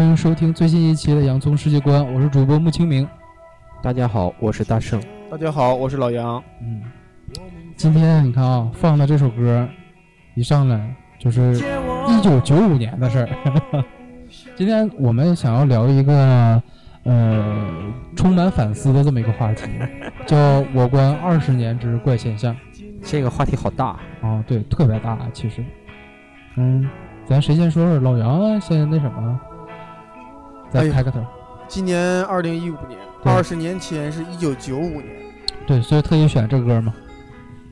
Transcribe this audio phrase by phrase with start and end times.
[0.00, 3.06] 欢迎收听最新一期的《洋葱世界观》，我是主播穆清明。
[3.82, 4.98] 大家好，我是大圣。
[5.30, 6.42] 大家好，我是老杨。
[6.62, 6.80] 嗯，
[7.76, 9.68] 今天你看啊，放的这首歌
[10.34, 11.54] 一上来就是
[12.08, 13.84] 一九九五年的事儿。
[14.56, 16.62] 今天我们想要聊一个
[17.02, 17.70] 呃
[18.16, 19.68] 充满反思的这么一个话题，
[20.24, 22.56] 叫“我观二十年之怪现象
[23.04, 25.62] 这个话题好大，”啊，对，特别大，其实。
[26.56, 26.88] 嗯，
[27.26, 27.98] 咱谁先说说？
[27.98, 29.38] 老杨先那什么，
[30.70, 31.24] 再开个头。
[31.68, 35.06] 今年二零一五年，二十年前是一九九五年。
[35.66, 36.94] 对，所以特意选这歌嘛。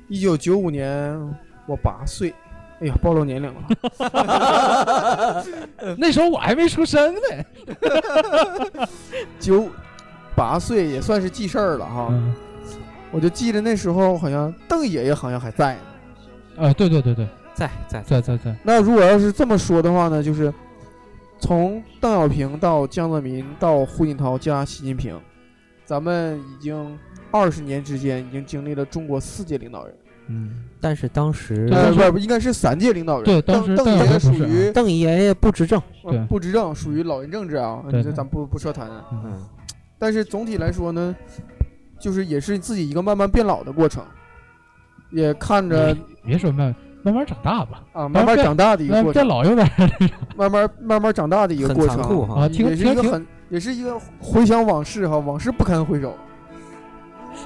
[0.09, 1.19] 一九九五年
[1.67, 2.35] 我八岁，
[2.81, 3.61] 哎呀，暴露年龄了。
[5.99, 7.21] 那时候我还没出生呢。
[9.41, 9.69] 九
[10.37, 12.09] 八岁也算是记事儿了哈。
[12.11, 12.33] 嗯，
[13.11, 15.81] 我就记得那时候好像邓爷爷好像还在呢。
[16.67, 20.53] 啊，对对对对，在在在在在，那如果要是这么说的话呢，就是
[21.39, 25.19] 从邓小平到江泽民到胡锦涛加习近平，
[25.85, 26.99] 咱们已经
[27.31, 29.95] 二十年之间已经经历了中国四届领导人。
[30.31, 33.25] 嗯，但是当时呃，不不，应该是三届领导人。
[33.25, 35.81] 对当时邓邓爷爷属于邓爷爷不执政，
[36.29, 38.91] 不执政，属于老人政治啊，对这咱不不涉谈。
[39.11, 39.43] 嗯，
[39.99, 41.17] 但是总体来说呢，
[41.99, 44.05] 就是也是自己一个慢慢变老的过程，
[45.11, 49.89] 也看着别说慢慢慢长大吧，啊慢慢长大的一个过程，老有点儿
[50.37, 52.43] 慢慢慢慢长大的一个很过程，残酷哈。
[52.43, 56.15] 啊，听也是一个很也是一个回想往事哈，往事不堪回首。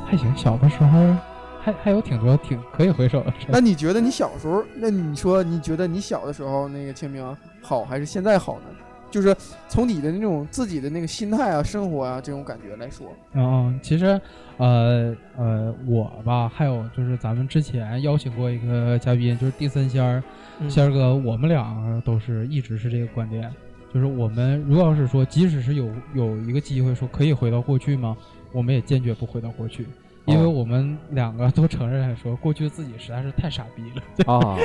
[0.07, 1.17] 还行，小的时候
[1.61, 3.51] 还还有挺多挺可以回首的事儿。
[3.51, 8.67] 那你觉得你小时候，那你说你觉得你小的时候那个清明好还是现在好呢？
[9.13, 9.37] 就是
[9.69, 14.21] 从你的那种自己的那个心态啊、生活啊这种感觉来说，嗯嗯，其实
[14.57, 20.23] 呃呃，我吧，还有就是咱们之前邀请过一个嘉宾，就是第三仙儿，
[20.59, 23.49] 嗯仙儿哥，我们俩都是一直是这个观点，
[23.93, 28.17] 就是我们如果要是说，即使是有有一个机会说可以回到过去吗？
[28.53, 29.87] 我们也坚决不回到过去，
[30.27, 34.03] 因为哦我们两个都承认说，过去自己实在是太傻逼了。
[34.33, 34.59] 啊，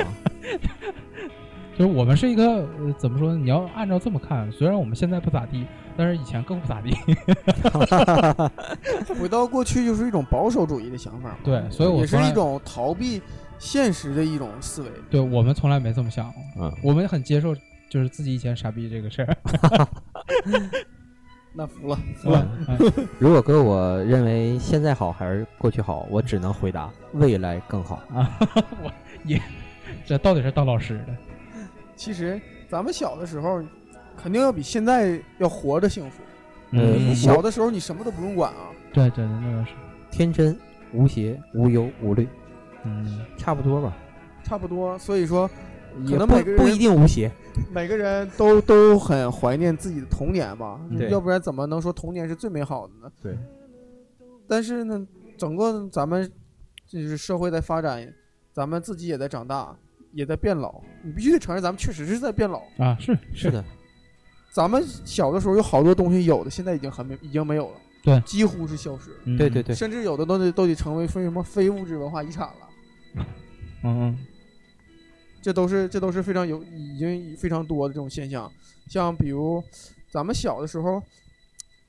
[1.78, 3.38] 就是我们是一个、呃、怎么说呢？
[3.38, 5.64] 你要按照这么看，虽然我们现在不咋地，
[5.96, 6.92] 但是以前更不咋地。
[9.14, 11.36] 回到过去就是一种保守主义的想法嘛。
[11.44, 13.22] 对，所以我也是一种逃避
[13.60, 14.88] 现实的一种思维。
[15.08, 17.54] 对我们从来没这么想过，嗯，我们很接受
[17.88, 19.36] 就是自己以前傻逼这个事儿。
[21.54, 22.44] 那服了，是吧？
[22.66, 28.02] 嗯如果哥我认为现在好还是过去好，我只能回答未来更好。
[28.12, 28.36] 啊，
[28.82, 28.90] 我
[29.24, 29.40] 也
[30.04, 31.16] 这到底是当老师的。
[31.98, 33.62] 其实咱们小的时候，
[34.16, 36.22] 肯定要比现在要活着幸福。
[36.70, 39.72] 嗯你小的时候你什么都不用管啊，对对对，那倒是，
[40.10, 40.58] 天真
[40.92, 42.28] 无邪，无忧无虑，
[42.84, 43.96] 嗯，差不多吧。
[44.44, 44.98] 差不多。
[44.98, 45.48] 所以说，
[45.94, 47.30] 不能每个人不一定无邪。
[47.74, 53.10] 每个人都都很怀念自己的童年吧，对要不然怎么能说童年是最美好的呢？
[53.22, 53.36] 对。
[54.46, 56.30] 但是呢，整个咱们
[56.86, 58.06] 就是社会在发展，
[58.52, 59.74] 咱们自己也在长大，
[60.18, 60.82] 也在变老。
[61.04, 62.58] 你必须得承认，咱们确实是在变老。
[62.76, 63.64] 啊，是是，的，
[64.50, 72.68] 咱们小的时候有好多东西有的，现在已经很没，已经没有了，对几乎是消失，嗯对对，对，甚至有的东西都得成为非什么非物质文化遗产了。
[73.14, 73.24] 嗯
[73.84, 74.18] 嗯
[75.40, 78.50] 这都是这都是非常有已经非常多的这种现象。
[78.88, 79.62] 像比如
[80.10, 81.00] 咱们小的时候，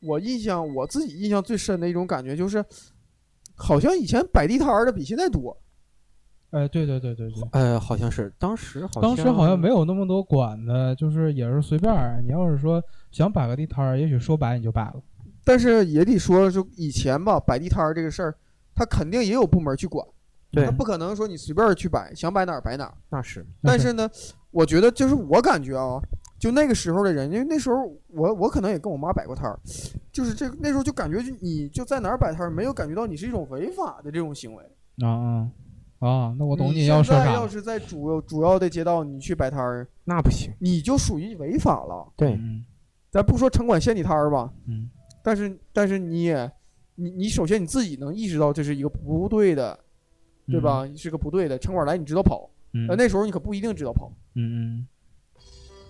[0.01, 2.63] 我印象我自己印象最深的一种感觉就是，
[3.55, 5.57] 好像以前摆地摊儿的比现在多。
[6.51, 7.43] 哎，对对对对对。
[7.51, 12.21] 呃，好像是当时好像当时好像没有那么多管的，就是也是随便儿。
[12.23, 14.95] 你要是说想摆个地摊儿，也许说摆你就摆了。
[15.45, 18.35] 但是也得说，就以前吧，摆地摊儿这个事儿，
[18.75, 20.05] 他肯定也有部门去管，
[20.51, 22.93] 对他，不可能说你随便去摆，想摆哪儿摆哪儿。
[23.09, 24.09] 那是但是呢，
[24.51, 25.99] 我觉得就是我感觉啊，
[26.39, 27.77] 就那个时候的人，因为那时候
[28.07, 29.59] 我我可能也跟我妈摆过摊儿，
[30.11, 34.63] 就是这那时候就感觉就你就在哪儿摆摊儿，没有感觉到你是一种违法的这种行为。
[35.01, 35.49] 啊啊
[35.99, 36.33] 啊！
[36.37, 40.51] 那我懂你要说啥在要是在主主要的街道你去摆摊儿，那不行。
[40.59, 42.07] 你就属于违法了。
[42.15, 42.65] 对，嗯
[43.11, 44.89] 咱不说城管限你摊儿吧，嗯
[45.23, 46.49] 但是但是你也
[46.95, 49.77] 你你首先你自己能意识到这是一个不对的，
[50.47, 50.87] 对吧？
[50.95, 54.11] 是个不对的，城管来你知道跑，嗯呃，那时候你可不一定知道跑。
[54.35, 54.87] 嗯嗯，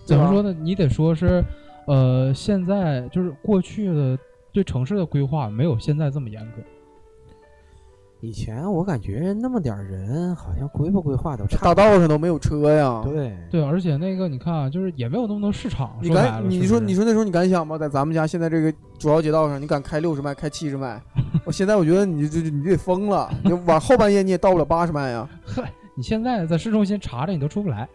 [0.04, 0.52] 怎么说呢？
[0.52, 1.44] 你得说是，
[1.86, 4.18] 呃，现在就是过去的
[4.52, 6.62] 对城市的规划没有现在这么严格。
[8.22, 11.74] 以前我感觉那么点儿人，好像规不规划都差大。
[11.74, 13.00] 道上都没有车呀。
[13.02, 15.96] 对，对，而且那个你看啊，就是也没有那么多市场。
[16.02, 17.78] 你敢你说你说那时候你敢想吗？
[17.78, 21.00] 在咱们家现在这个主要街道上，你敢开六十迈，开七十迈？
[21.46, 25.26] 我现在我觉得你这这你得疯了，你往后半夜你也到不了八十迈呀。
[25.96, 27.88] 你现在在市中心查查，你都出不来。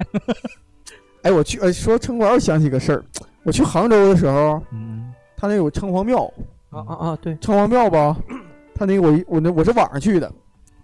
[1.21, 3.06] 哎，我去，哎，说城管，我想起个事儿，
[3.44, 6.31] 我去杭州的时候，嗯他那有城隍庙，
[6.69, 7.18] 啊啊啊！
[7.21, 8.16] 对，城隍庙吧，
[8.75, 10.31] 他那个我一我那我是晚上去的，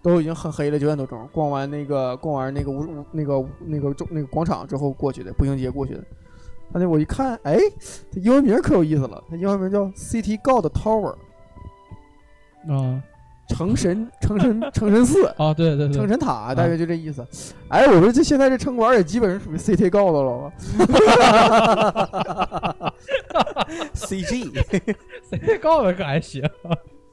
[0.02, 6.04] 都已经很黑了，九点多钟，逛完那个逛完那个五五那个那个中那个广场之后过去的，步行街过去的。
[6.74, 7.58] 他那我一看，哎，
[8.14, 11.16] 他英文名可有意思了，他英文名叫 City God Tower，
[12.70, 13.04] 啊
[13.50, 15.26] 成神成神成神寺。
[15.38, 17.28] 啊，对对 对，成神塔大概就这意思。
[17.68, 20.54] 哎，我说这现在这城管也基本上属于 C T God 了吧
[23.94, 24.50] ？CG
[25.30, 26.42] 谁告诉可还行？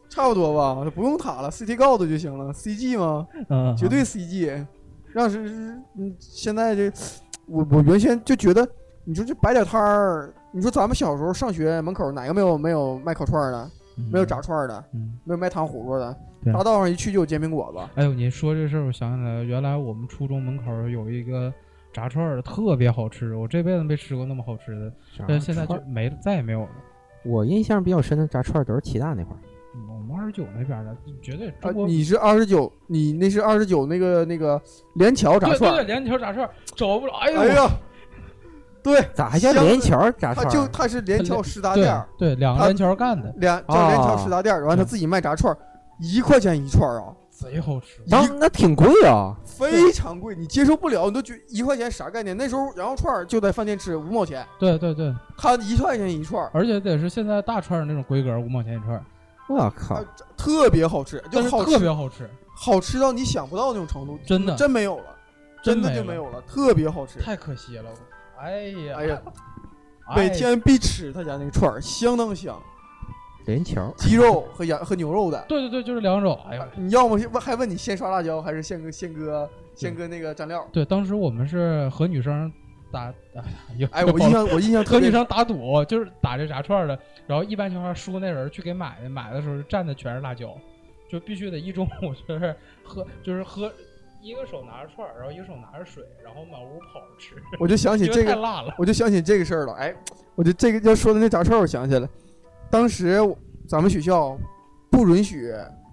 [0.09, 2.53] 差不多吧，不用塔了，CT 告的就行了。
[2.53, 3.27] CG 吗？
[3.49, 4.67] 嗯，绝对 CG。
[5.13, 6.93] 让是嗯，现在这
[7.47, 8.67] 我我原先就觉得，
[9.05, 13.71] 你说这摆点摊儿，你说咱们小时候上学门口哪个没有没有卖烤串儿的，
[14.13, 15.19] 没有炸串儿的，嗯。
[15.25, 16.15] 没有卖糖葫芦的，
[16.53, 18.01] 大道上一去就有煎饼果子。
[18.01, 21.53] 哎呦，你说这事儿，我想起来了，原来我们初中门口有一个
[21.93, 24.93] 炸串儿，特别好吃，我这辈子没吃过那么好吃的，
[25.27, 26.69] 但是现在就没了，再也没有了。
[27.25, 29.48] 我印象比较深的炸串儿都是齐大那块儿，嗯
[29.89, 31.87] 我们二十九那边的，绝对啊中，国。
[31.87, 34.61] 你是二十九，你那是二十九那个那个
[34.95, 35.77] 连桥炸串儿。
[35.77, 37.71] 对对对，连桥炸串儿找不着，哎呦，哎呀，
[38.83, 40.51] 对，咋还叫连桥炸串儿？
[40.51, 45.59] 就他是连桥食杂店儿，对，两个连桥干的，两叫连桥哦食杂店儿，完他自己卖炸串儿，
[46.01, 48.01] 一块钱一串儿啊，贼好吃。
[48.11, 52.37] 当那挺贵啊，非常贵，你接受不了，你都觉一块钱啥概念？
[52.37, 59.05] 那时候羊肉串就在饭店吃五毛钱，对对对，他一块钱一串，而且得是现在大串儿那种规格，五毛钱一串儿，
[59.49, 60.03] 我靠！
[60.37, 65.05] 特别好吃，就但是特别好吃，好吃到你想不到那种程度，真的真没有了，
[65.63, 67.19] 真的就没有了，特别好吃。
[67.21, 67.91] 太可惜了。
[68.39, 69.23] 哎呀，哎呀，
[70.09, 72.61] 哎每天必吃他家那个串儿，相当香，
[73.47, 75.45] 连桥鸡肉和羊和牛肉的。
[75.49, 76.39] 对对对，就是两种。
[76.49, 80.67] 哎呀，你要么是问还问你先刷辣椒还是先搁先搁先搁那个蘸料？
[80.71, 82.53] 对，当时我们是和女生
[82.93, 90.57] 打，哎呀，哎，我印象我印象特别和女生打赌，就是打这炸串的，然后一般情况下输那人去给买的，买的时候蘸的全是辣椒，
[91.11, 93.73] 就必须得一中午 就是喝，就是喝。
[94.21, 98.75] 一个手拿着串儿，然后一个手拿着水，然后满屋跑着吃，我就想起这个，太辣了。
[98.77, 99.75] 我就想起这个事儿了。
[99.75, 99.95] 哎，
[100.35, 102.09] 我就这个要说的那炸串儿，我想起来了。
[102.69, 103.17] 当时
[103.69, 104.37] 咱们学校
[104.91, 105.53] 不允许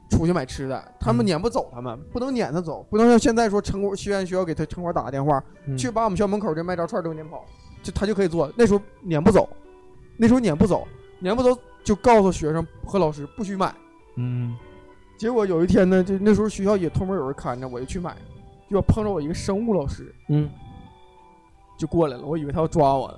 [0.09, 1.27] 出去买吃的，他们嗯。
[1.27, 5.77] 撵不走，他们不能撵他走，不能像现在说城管学院学校给他城管打个电话，嗯。
[5.77, 7.43] 去把我们校门口这卖炸串儿都撵跑，
[7.81, 8.51] 就他就可以做。
[8.55, 9.49] 那时候撵不走，
[10.17, 10.87] 那时候撵不走，
[11.19, 13.73] 撵不走就告诉学生和老师不许买。
[14.17, 14.55] 嗯，
[15.17, 18.15] 结果有一天呢，就那时候学校也偷摸有人看着，我就去买，
[18.69, 20.13] 结果碰着我一个生物老师。
[20.29, 20.49] 嗯，
[21.77, 23.17] 就过来了，我以为他要抓我呢。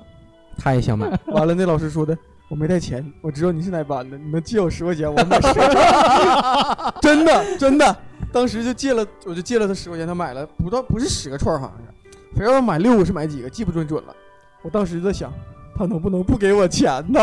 [0.58, 2.18] 他也想买， 完了，那老师说的，
[2.50, 6.94] 我没带钱，我知道你是哪班的，你能借我十块钱，我买十个。
[7.02, 7.98] 真的真的，
[8.32, 11.78] 当时就借了，我就借了他十块钱，他买了不到不是十个串儿，好像
[12.12, 14.16] 是，非要买六个是买几个，记不准准了。
[14.62, 15.32] 我当时就在想，
[15.76, 17.20] 他能不能不给我钱呢？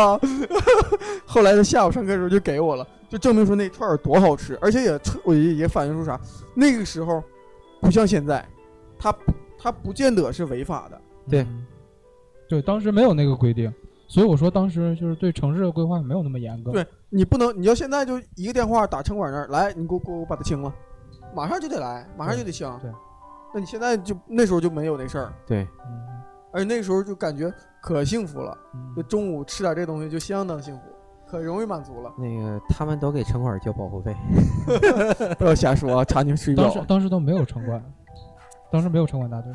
[1.25, 6.19] 后来他下午上课的时候就给我了，就证明说那串儿有多好吃，而且也彻我也也反映出啥，
[6.53, 7.23] 那个时候
[7.81, 8.45] 不像现在，
[8.99, 9.13] 他
[9.57, 11.01] 他不见得是违法的。
[11.27, 11.65] 对嗯
[12.47, 13.73] 对，当时没有那个规定，
[14.07, 16.71] 所以我说当时就是对城市的规划没有那么严格。
[16.71, 20.73] 对你不能，你要现在就一个电话打城管那儿来，你给我给我把它清了，
[21.35, 22.67] 马上就得来，马上就得清。
[22.81, 22.91] 对，
[23.53, 26.01] 那你现在就那时候就没有那事儿，对，嗯，
[26.53, 28.55] 而且那时候就感觉可幸福了，
[28.95, 30.81] 就嗯，中午吃点这东西就相当幸福，
[31.27, 32.13] 可容易满足了。
[32.17, 34.15] 那个他们都给城管交保护费，
[35.39, 36.85] 不要瞎说啊，查你睡当时觉。
[36.85, 37.83] 当时都没有城管，
[38.71, 39.51] 当时没有城管大队。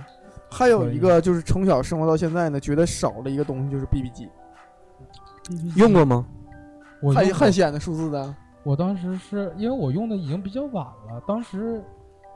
[0.52, 4.28] 还有一个就是从小生活到现在呢，觉得少了一个东西就是 BB 机，
[5.76, 6.26] 用过吗？
[7.00, 8.35] 汉我用过汉显的数字的。
[8.62, 11.83] 我当时是因为我用的已经比较晚了，当时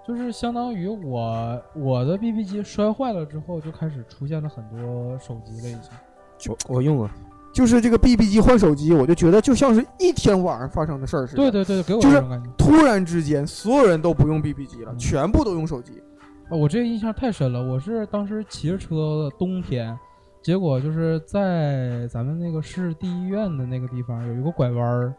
[0.07, 6.53] 就是相当于我我的 BB 机摔坏了之后，就开始出现了很多手机了，已经。
[6.69, 7.09] 我我用过，
[7.53, 11.43] 就是这个 BB 机换手机，我就觉得就像是一天晚上发生的事儿似的。
[11.43, 12.51] 对对对，给我就是这种感觉。
[12.57, 16.03] 突然之间，所有人都不用 BB 机了，嗯全部都用手机。
[16.49, 17.63] 啊，我这个印象太深了。
[17.63, 19.97] 我是当时骑着车的冬天，
[20.45, 25.15] 结果就是在咱们那个市第一医院的那个地方有一个拐弯儿，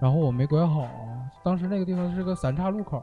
[0.00, 0.88] 然后我没拐好。
[1.42, 3.02] 当时那个地方是个三岔路口，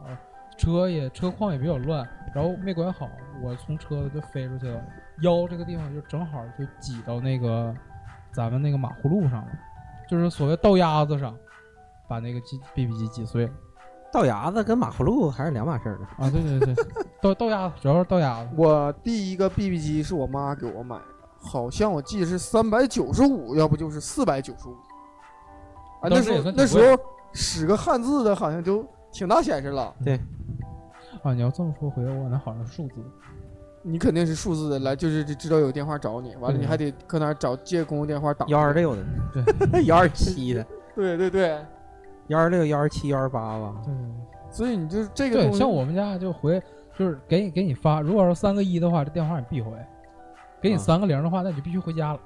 [0.58, 3.10] 车也车况也比较乱，然后没拐好，
[3.44, 4.82] 我从车子就飞出去了，
[5.22, 7.76] 腰这个地方就正好就挤到那个
[8.32, 9.50] 咱们那个马葫芦上了，
[10.10, 11.36] 就是所谓倒鸭子上，
[12.08, 13.54] 把那个机 BB 机挤碎了。
[14.14, 16.08] 倒牙子跟马葫芦还是两码事儿呢。
[16.20, 16.86] 啊，对对对，
[17.22, 18.50] 倒倒鸭子主要是倒鸭子。
[18.56, 21.04] 我第一个 BB 机是我妈给我买的，
[21.46, 24.74] 好像我记得是三百九十五，要不就是四百九十五。
[26.02, 27.02] 啊，那当时候那时候
[27.34, 29.94] 使个汉字的，好像就挺大显示了。
[30.04, 30.20] 对
[31.24, 32.96] 啊，你要这么说，回头我那好像是数字。
[33.88, 38.74] 你肯定是数字的来，就是知道有电话找你，完了你还得搁那找借公用电话打幺二。
[38.74, 39.04] 六的，
[39.72, 41.64] 对 幺二七的，对对对，
[42.30, 43.76] 幺二六、幺二七、幺二八吧。
[43.86, 43.94] 对
[44.50, 46.60] 所以你就是这个对，像我们家就回
[46.98, 49.72] 就是给你给你发，如果说三个一的话，这电话你必回；
[50.62, 52.20] 给你啊三个零的话，那你就必须回家了。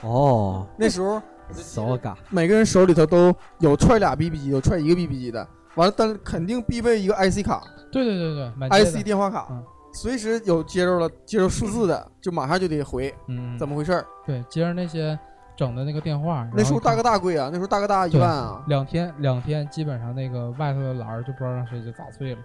[0.02, 9.62] 哦，那时候骚嘎，每个人手里头都有揣俩 BB 机，有揣一个 BB 机的，完了，但是肯定必备一个 IC 卡对对对对，满街的，IC 电话卡嗯，
[9.92, 14.04] 随时有接着了接着数字的，就马上就得回，嗯，怎么回事儿？
[14.26, 15.18] 对，接着那些
[15.56, 22.40] 整的那个电话，那时候大哥大贵啊，那时候大哥大一万啊，两天两天，基本上那个外头的栏儿就不知道让谁就砸碎了。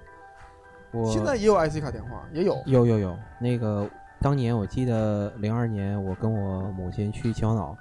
[0.91, 2.57] 我现在也有 IC 卡电话，也有。
[2.65, 3.87] 有有有，那个
[4.21, 7.77] 当年我记得零二年我跟我母亲去秦皇岛，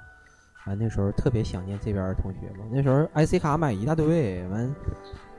[0.65, 4.73] 啊那时候特别想念这边的同学嘛，那时候 IC 卡买一大堆，完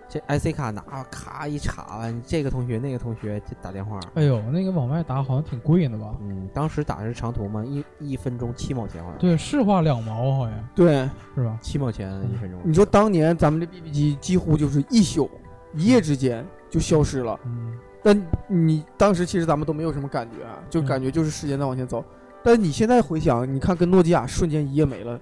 [0.09, 6.16] 这 IC 卡拿咔一插完，这个同学那个同学就打电话，哎呦，那个往外打好像挺贵的吧？
[6.21, 11.57] 嗯，当时打的是长途嘛，一一分钟七毛钱好像，对，市话两毛好像对，是吧？
[11.62, 15.30] 七毛钱一分钟，你说当年咱们这 BB 机几乎就是一宿
[15.75, 22.04] 一夜之间就消失了，嗯，但你当时其实咱们都没有什么感觉啊，就嗯感觉就是时间在往前走。
[22.42, 25.19] 但你现在回想，你看跟诺基亚瞬间一夜没了，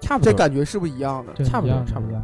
[0.00, 1.32] 差不多，这感觉是不是一样的？
[1.34, 2.20] 对，差不多差不多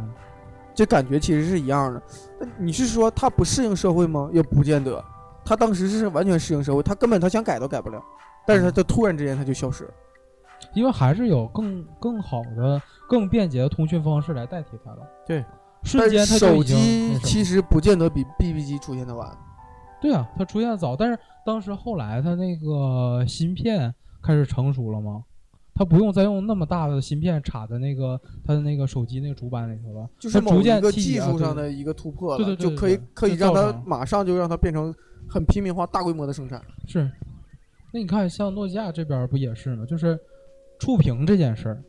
[0.73, 2.01] 这感觉其实是一样的。
[2.39, 4.29] 那你是说他不适应社会吗？
[4.33, 5.03] 也不见得，
[5.45, 8.03] 他当时是完全适应社会，他根本他想改都改不了，
[8.45, 9.91] 但是他就突然之间他就消失了。
[10.73, 14.97] 因为还是有更更好的、更便捷的通讯方式来代替他了。
[15.25, 15.45] 对，
[15.83, 19.29] 瞬间他手间它就已经机其实不见得比 BB 机出现的晚。
[20.05, 25.23] 对啊，它出现的早，但是当时后来它那个芯片开始成熟了吗？
[25.73, 34.93] 它不用再用那么大的芯片插在那个它的那个手机那个主板里头了，就是逐渐个技术上的一个突破了，对对对就可以可以让它马上就让它变成
[35.27, 36.61] 很平民化、大规模的生产。
[36.85, 37.11] 是。
[37.91, 39.85] 那你看，像诺基亚这边儿不也是吗？
[39.85, 40.19] 就是
[40.79, 41.83] 触屏这件事儿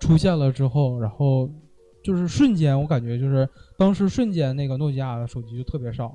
[0.00, 1.48] 出现了之后，然后
[2.02, 3.48] 就是瞬间，我感觉就是
[3.78, 6.14] 当时瞬间那个诺基亚的手机就特别少了。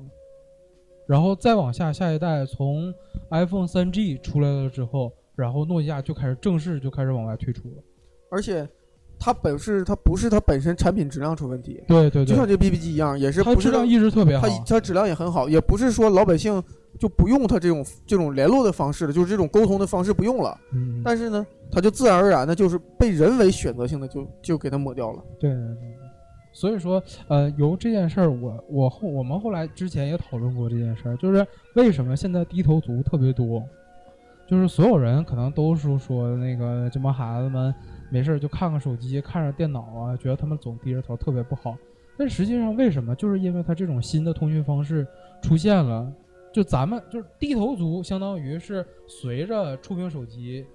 [1.08, 2.92] 然后再往下，下一代从
[3.30, 7.82] iPhone 3G 出来了之后，然后诺基亚就开始正式就开始往外退出了。
[8.30, 8.68] 而且
[9.18, 14.64] 它本是它不是它本身产品质量出问题，对对对，就像这 BB 机一样，也是它它质量一直特别好它。
[14.66, 16.62] 它质量也很好，也不是说老百姓
[17.00, 20.60] 就不用它这种这种联络的方式了，就是这种沟通的方式不用了。
[20.74, 25.24] 嗯，但是呢，它就自然而然的就是被人为选择性的就就给它抹掉了。
[25.40, 25.97] 对对对对，
[26.52, 33.62] 所以说，呃，由这件事儿，我我后我们后来之前也讨论过这件事儿，就是为什么现在低头族特别多，
[34.46, 37.72] 就是所有人可能都是说那个这帮孩子们
[38.10, 41.76] 没事就看看手机，看着电脑啊，觉得他们总低着头特别不好。
[42.16, 43.14] 但实际上为什么？
[43.14, 45.06] 就是因为他这种新的通讯方式
[45.40, 46.12] 出现了，
[46.52, 50.66] 就咱们就是低头族，相当于是随着触屏手机，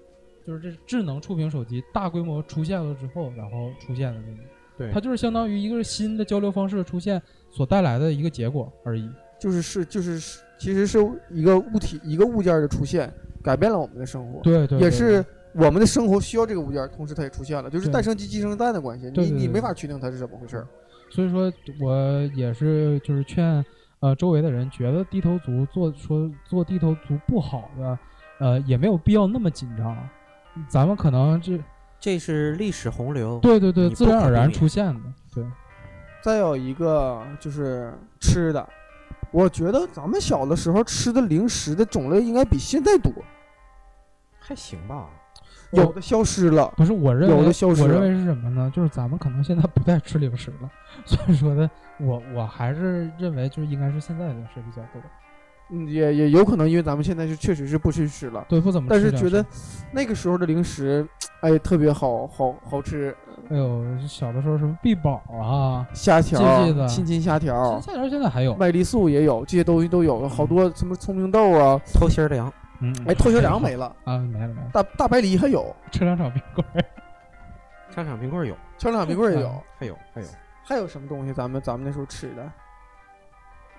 [0.48, 4.44] 就是这智能触屏手机大规模出现了之后，然后出现的那个。
[4.78, 9.10] 对它就是相当于一个新的交流方式的出现所带来的一个结果而已。
[9.40, 11.00] 就是是就是是其实是
[11.30, 13.12] 一个物体一个物件的出现，
[13.44, 14.40] 改变了我们的生活。
[14.42, 19.12] 对对，对也是我们的生活需要这个物件，同时它也出现了，就是对诞生鸡鸡生蛋的关系。
[19.14, 20.68] 你你没法确定它是怎么回事儿。
[21.10, 21.52] 所以说
[21.82, 23.64] 我也是就是劝
[24.00, 28.00] 呃周围的人，觉得低头族做说做低头族不好的，
[28.40, 29.98] 呃也没有必要那么紧张。
[30.70, 31.60] 咱们可能这
[32.04, 35.00] 这是历史洪流，对对对自然而然出现的，
[35.34, 35.46] 对
[36.22, 38.68] 再有一个就是吃的，
[39.32, 43.10] 我觉得咱们小的时候吃的零食的种类应该比现在多，
[44.38, 45.08] 还行吧。
[45.72, 46.74] 有的消失了。
[46.76, 48.70] 不是我认为有的消失了我认为是什么呢？
[48.76, 50.70] 就是咱们可能现在不再吃零食了，
[51.08, 55.02] 所以说呢，我我还是认为就是应该是现在的零食比较多，
[55.74, 58.94] 嗯，也也有可能因为咱们现在是确实是不吃屎了，对不怎么吃。
[58.94, 59.44] 但是觉得
[59.92, 61.06] 那个时候的零食，
[61.42, 63.16] 哎，特别好好好吃，
[63.50, 76.86] 哎呦，小的时候什么必宝啊，虾条记记得、亲亲虾条、虾条现在还有，麦丽素也有，这些东西都有，好多什么聪明豆啊，透心儿凉，嗯，哎，透心凉 没了，啊，没了没了，大大白梨还有， 车两场冰棍儿，
[77.90, 80.28] 商场冰棍儿有，香肠冰棍儿也有啊，还有还有，
[80.64, 82.52] 还有什么东西咱们咱们那时候吃的？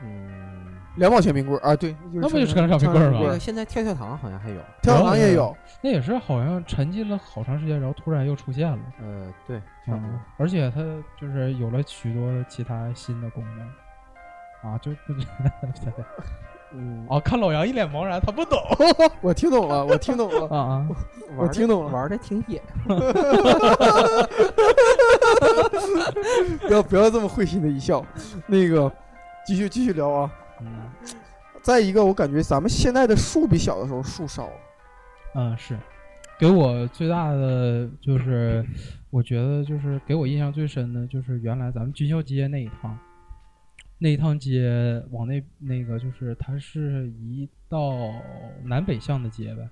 [0.03, 10.81] 嗯，两毛钱冰棍儿啊，对，那不就车两场冰棍儿吗那个现在跳跳糖好像还有，跳跳糖也有，那也是好像沉寂了好长时间，然后突然又出现了，呃，对，差不多嗯。，而且它
[11.21, 13.67] 就是有了许多其他新的功能。
[14.65, 15.13] 啊，就 不
[16.73, 18.59] 嗯，哦，看老杨一脸茫然，他不懂
[19.21, 20.89] 我听懂了，我听懂了， 啊啊！
[21.37, 22.61] 我听懂了玩的挺野。
[26.67, 28.05] 不要不要这么会心的一笑。
[28.47, 28.91] 那个，
[29.47, 30.33] 继续继续聊啊。
[30.61, 30.91] 嗯
[31.63, 34.51] 再一个，我感觉咱们现在的树比小的时候树少。
[35.35, 35.79] 嗯，是，
[36.39, 38.63] 给我最大的就是，
[39.09, 42.99] 我觉得就是给我印象最深的就是原来咱们军校街那一趟，
[43.99, 48.13] 那一趟街往那那个就是它是一道
[48.65, 49.67] 南北向的街呗，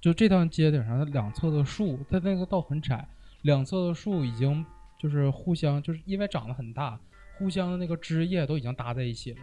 [0.00, 3.04] 就这趟街顶上的两侧的树，它那个道很窄，
[3.42, 4.64] 两侧的树已经
[4.96, 6.96] 就是互相就是因为长得很大，
[7.40, 9.38] 互相的那个枝叶都已经搭在一起了，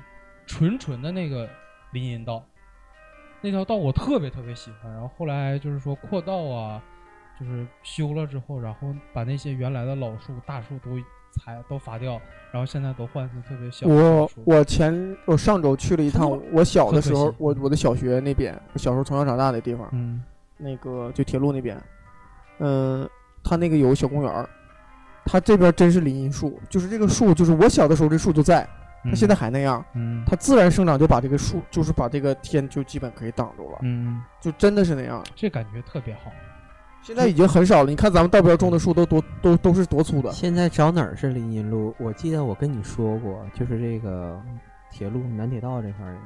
[0.46, 1.50] 纯纯的那个
[1.92, 2.46] 林荫道。
[3.42, 6.82] 那条道我特别特别喜欢，然后后来就是说扩道啊，
[7.40, 10.92] 就是修了之后，然后把那些原来的老树、大树都
[11.32, 14.30] 裁都伐掉，然后现在都换成特别小的我。
[14.46, 20.24] 我前我上周去了一趟，我小的时候我我的小学那边，我小时候从小长大的地方，嗯
[20.58, 21.80] 那个就铁路那边，
[22.60, 23.08] 嗯、
[23.44, 24.50] 它那个有个小公园儿，
[25.28, 28.68] 它这边真是林荫树，就是这个树，就是我小的时候这树就在，
[29.04, 30.24] 它现在还那样，嗯。
[30.26, 35.24] 它自然生长就把这个树，就是把这个天就基本可以挡住了，嗯，就真的是那样。
[35.36, 36.32] 这感觉特别好。
[37.04, 41.96] 现在已经很少了，你看咱们道边种的树都多都都是多粗的，现在找哪儿是林荫路？
[42.00, 44.42] 我记得我跟你说过，就是这个
[44.92, 46.20] 铁路南铁道这块儿的，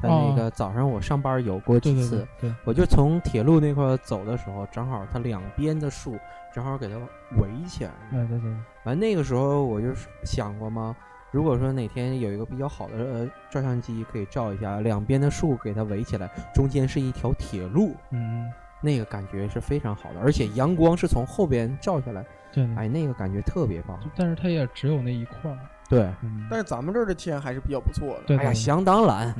[0.00, 6.18] 他那哦个早上我上班有过几次对，对，我就从铁路那块儿走的时候，正好它两边的树
[6.54, 6.96] 正好给它
[7.40, 7.96] 围起来了。
[8.10, 8.54] 对对对，
[8.84, 10.94] 完那个时候我就是想过嘛？
[11.30, 18.50] 如果说哪天有一个比较好的呃照相机可以照一下，两边的树给它围起来，中间是一条铁路，嗯，
[18.82, 22.76] 那个感觉是非常好的，而且阳光是从后边照下来，对对。
[22.76, 23.98] 哎，那个感觉特别棒。
[24.14, 25.58] 但是它也只有那一块儿。
[25.88, 29.34] 对，嗯，但是咱们这儿的天还是比较不错的，对哎呀，对相当蓝。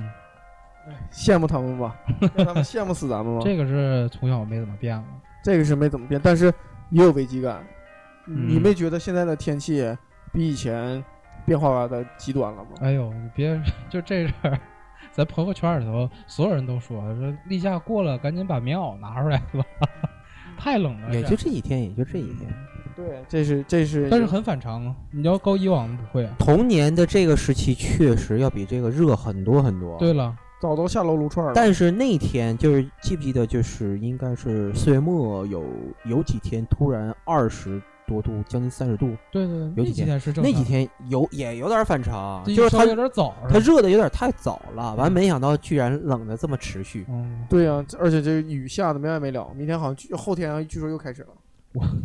[1.12, 1.94] 羡慕他们吧，
[2.34, 3.42] 让他们羡慕死咱们吧。
[3.44, 5.06] 这个是从小没怎么变过。
[5.44, 6.52] 这个是没怎么变，但是
[6.92, 7.64] 也有危机感。
[8.24, 9.84] 你嗯没觉得现在的天气
[10.32, 11.02] 比以前
[11.44, 12.70] 变化的极端了吗？
[12.80, 14.58] 哎呦，你别就这事儿，
[15.10, 19.64] 咱朋友圈里头所有人都说说立夏过了，赶紧把棉袄拿出来吧，
[20.56, 21.12] 太冷了。
[21.12, 22.48] 也就这几天，也就这一天。
[22.94, 24.94] 对，这是这是，但是很反常啊！
[25.10, 26.34] 你要高以往不会啊。
[26.38, 29.98] 童年的这个时期确实要比这个热很多很多。
[29.98, 31.52] 对了，早都下楼撸串了。
[31.54, 35.64] 但是那天就是记不记得，就是应该是四月末有
[36.04, 43.58] 有几天突然二十多度，将近三十度，对对对，那几有几天天是那几天有也有点反常，就是它有点早它。
[43.58, 47.04] 热的有点太早了，完没想到居然冷的这么持续。
[47.08, 51.28] 嗯，对呀、而且这雨下的没完没了，明天好像据后天啊据说又开始了。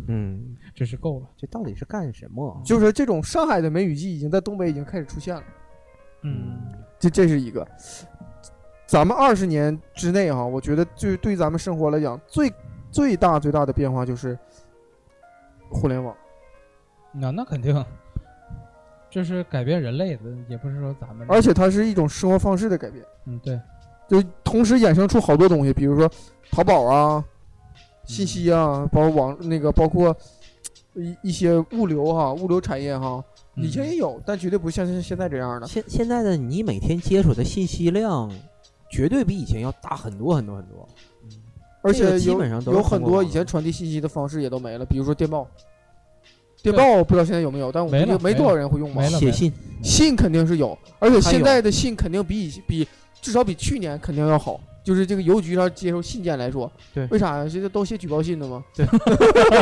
[0.06, 1.26] 嗯，真是够了。
[1.36, 2.60] 这到底是干什么？
[2.64, 5.42] 就是这种上海的梅雨季已经在东北已经开始出现了，
[6.22, 6.56] 嗯，
[6.98, 7.68] 这这是一个。
[8.88, 12.50] 咱们二十年之内哈，我觉得就对咱们生活来讲，最
[12.90, 14.36] 最大最大的变化就是
[15.68, 16.16] 互联网。
[17.12, 17.84] 那那肯定，
[19.10, 21.26] 这是改变人类的，也不是说咱们。
[21.28, 23.60] 而且它是一种生活方式的改变，嗯，对，
[24.08, 26.10] 就同时衍生出好多东西，比如说
[26.50, 27.22] 淘宝啊、
[28.04, 30.16] 信息啊，包括网那个，包括
[30.94, 33.22] 一一些物流哈、物流产业哈，
[33.56, 35.66] 嗯以前也有，但绝对不像现现在这样的。
[35.66, 38.30] 现现在的你每天接触的信息量，
[38.90, 40.88] 绝对比以前要大很多很多很多。
[41.80, 45.46] 而且有基本上都是有很多以前传递信息的方式也都没了，比如说电报。
[46.60, 49.08] 电报不知道现在有没有，但我没了估计没多少人会用吧没。
[49.08, 52.88] 了写信，信肯定是有，而且现在的信肯定比以比
[53.22, 54.60] 至少比去年肯定要好。
[54.82, 57.48] 就是这个邮局上接收信件来说，对为啥呀？
[57.48, 58.64] 现在都写举报信的吗？
[58.74, 58.86] 对，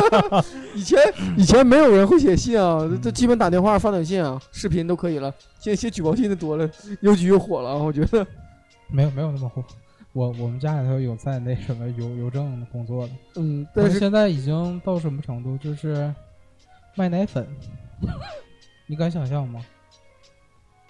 [0.73, 0.97] 以前
[1.37, 5.31] 以前没有人会写信啊，嗯这基本打电话、发短信啊、视频都可以了。
[5.59, 6.67] 现在写举报信的多了，
[7.01, 8.25] 邮局又火了啊，我觉得。
[8.89, 9.63] 没有没有那么火。
[10.13, 15.55] 我我们家里头有在那什么邮邮政工作的，嗯，但但是现在已经到什么程度？
[15.57, 16.11] 就是
[16.95, 17.47] 卖奶粉，
[18.87, 19.63] 你敢想象吗？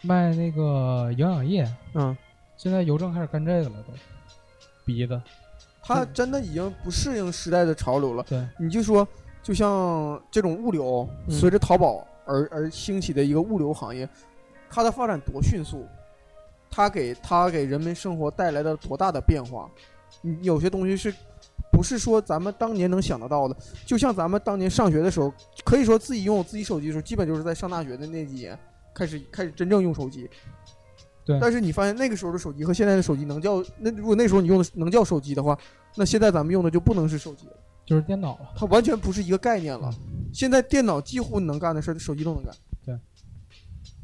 [0.01, 2.15] 卖那个营养液，嗯，
[2.55, 3.93] 现在邮政开始干这个了都，
[4.85, 5.19] 鼻子。
[5.81, 8.23] 他真的已经不适应时代的潮流了。
[8.29, 9.05] 对，你就说，
[9.41, 14.07] 就像这种物流，嗯随着淘宝而而兴起的一个物流行业，
[14.69, 15.85] 它的发展多迅速，
[16.69, 19.69] 它给它给人们生活带来了多大的变化。
[20.21, 21.13] 你有些东西是
[21.71, 23.55] 不是说咱们当年能想得到的？
[23.85, 25.31] 就像咱们当年上学的时候，
[25.63, 28.57] 可以说自己拥有自己手机的时候，基本就是在上大学的那几年
[28.93, 30.29] 开始开始真正用手机。
[31.25, 35.57] 对但是你发现那个时候的手机和现在的手机能叫那如果那时候你用的能叫手机的话，
[35.95, 37.53] 那现在咱们用的就不能是手机了。
[37.85, 38.49] 就是电脑了。
[38.55, 39.93] 它完全不是一个概念了。
[40.33, 42.53] 现在电脑几乎能干的事儿，手机都能干。
[42.85, 42.97] 对。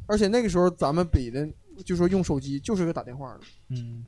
[0.05, 1.47] 而且那个时候咱们比的，
[1.85, 3.39] 就说用手机就是个打电话的。
[3.69, 4.03] 嗯，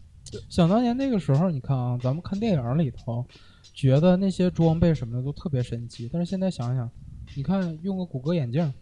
[0.49, 3.25] 想当年那个时候，你看啊，咱们看电影里头，
[3.73, 6.89] 觉得那些装备什么的都特别神奇，但是现在想想，
[7.35, 8.73] 你看用个谷歌眼镜，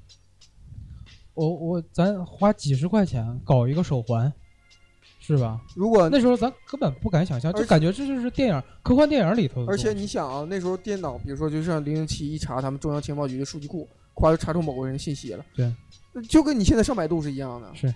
[1.33, 4.31] 我我咱花几十块钱搞一个手环，
[5.19, 5.61] 是吧？
[5.75, 9.71] 如果那时候咱根本不敢想象，就感觉这就是电影科幻电影里头的。
[9.71, 15.45] 而且你想啊，那时候电脑，比如说就像零零七一查他们中央情报局的数据库，夸就查出某个人信息了。
[15.55, 15.73] 对，
[16.29, 17.73] 就跟你现在上百度是一样的。
[17.73, 17.93] 是。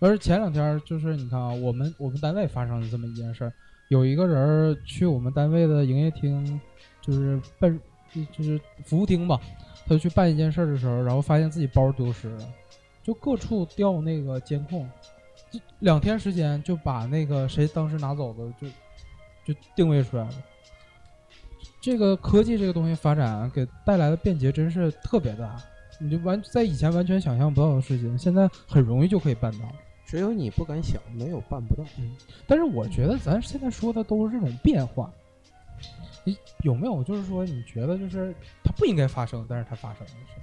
[0.00, 3.52] 而前两天就是你看啊，我们我们单位发生了这么一件事儿，
[3.88, 6.60] 有一个人儿去我们单位的营业厅，
[7.00, 7.80] 就是办
[8.32, 9.40] 就是服务厅吧，
[9.84, 12.54] 他就去办一件事儿的时候，然后发现自己包丢失了，
[13.02, 14.88] 就各处调那个监控，
[15.50, 18.68] 就两天时间就把那个谁当时拿走的就
[19.52, 20.34] 就定位出来了。
[21.80, 25.56] 这个科技这个东西发展给带来的便捷真是特别大，
[25.98, 29.66] 你就完在以前完全想象不到的事情，现在很容易就可以办到。
[30.08, 31.84] 只有你不敢想，没有办不到。
[31.98, 32.16] 嗯
[32.46, 35.12] 但是我觉得咱现在说的都是这种变化，
[36.24, 40.40] 你有没有就是说你觉得就是它不应该发生，但是它发生的事？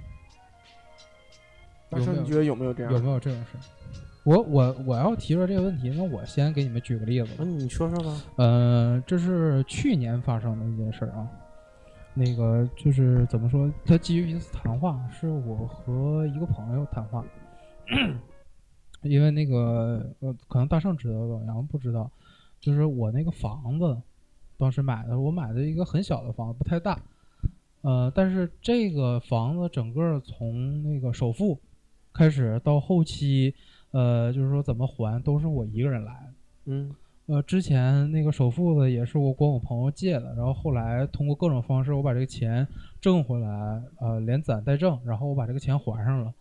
[1.90, 2.92] 大圣，有没有你觉得有没有这样？
[2.92, 3.58] 有没有这种事？
[4.22, 7.32] 我我我要提出这个问题，那我先给你们举个例子。
[7.36, 8.22] 那你说说吧。
[8.36, 11.28] 呃，这是去年发生的一件事儿啊。
[12.14, 13.68] 那个就是怎么说？
[13.84, 17.24] 它基于一次谈话，是我和一个朋友谈话。
[19.02, 22.10] 因为那个呃，可能大圣知道，然后不知道，
[22.60, 23.96] 就是我那个房子，
[24.58, 27.00] 当时买的，我买的一个很小的房子，不太大。
[27.82, 31.58] 呃，但是这个房子整个从那个首付
[32.12, 33.54] 开始到后期，
[33.92, 36.32] 呃，就是说怎么还都是我一个人来。
[36.64, 36.94] 嗯
[37.26, 42.66] 呃，之前那个首付的也是我管我朋友借的，然后后来通过各种方式我把这个钱
[43.00, 46.32] 挣回来，呃，连攒带挣，然后我把这个钱还上了。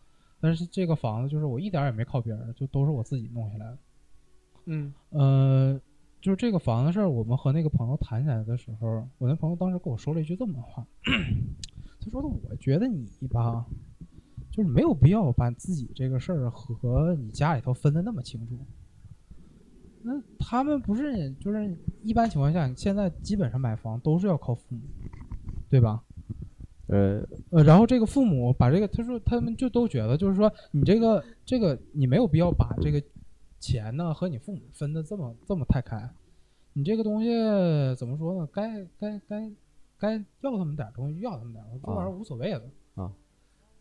[0.45, 3.77] 但是这个房子就是我一点儿也没靠别人，就都是我自己弄下来的。
[4.65, 5.81] 嗯呃，
[6.21, 10.85] 就是这个房子事儿，我们和那个朋友谈起来的时候，我那朋友当时跟我说了一句这么话，
[11.99, 13.65] 他说的我觉得你吧，
[14.51, 18.59] 就是没有必要把自己这个事儿和你家里头分的那么清楚。
[20.03, 24.81] 那他们不是就是一般情况下，现在基本上买房都是要靠父母，
[25.71, 26.03] 对吧？
[26.87, 27.25] 呃，
[27.55, 33.01] 呃，然后这个父母把这个，他说他们就都觉得，就是说你这个这个你没有必要把这个
[33.61, 36.09] 钱呢和你父母分的这么这么太开，
[36.73, 37.29] 你这个东西
[37.95, 38.49] 怎么说呢？
[38.51, 39.49] 该该该
[39.97, 42.61] 该要他们点儿东西要他们点儿，这玩意儿无所谓的
[42.95, 43.09] 啊。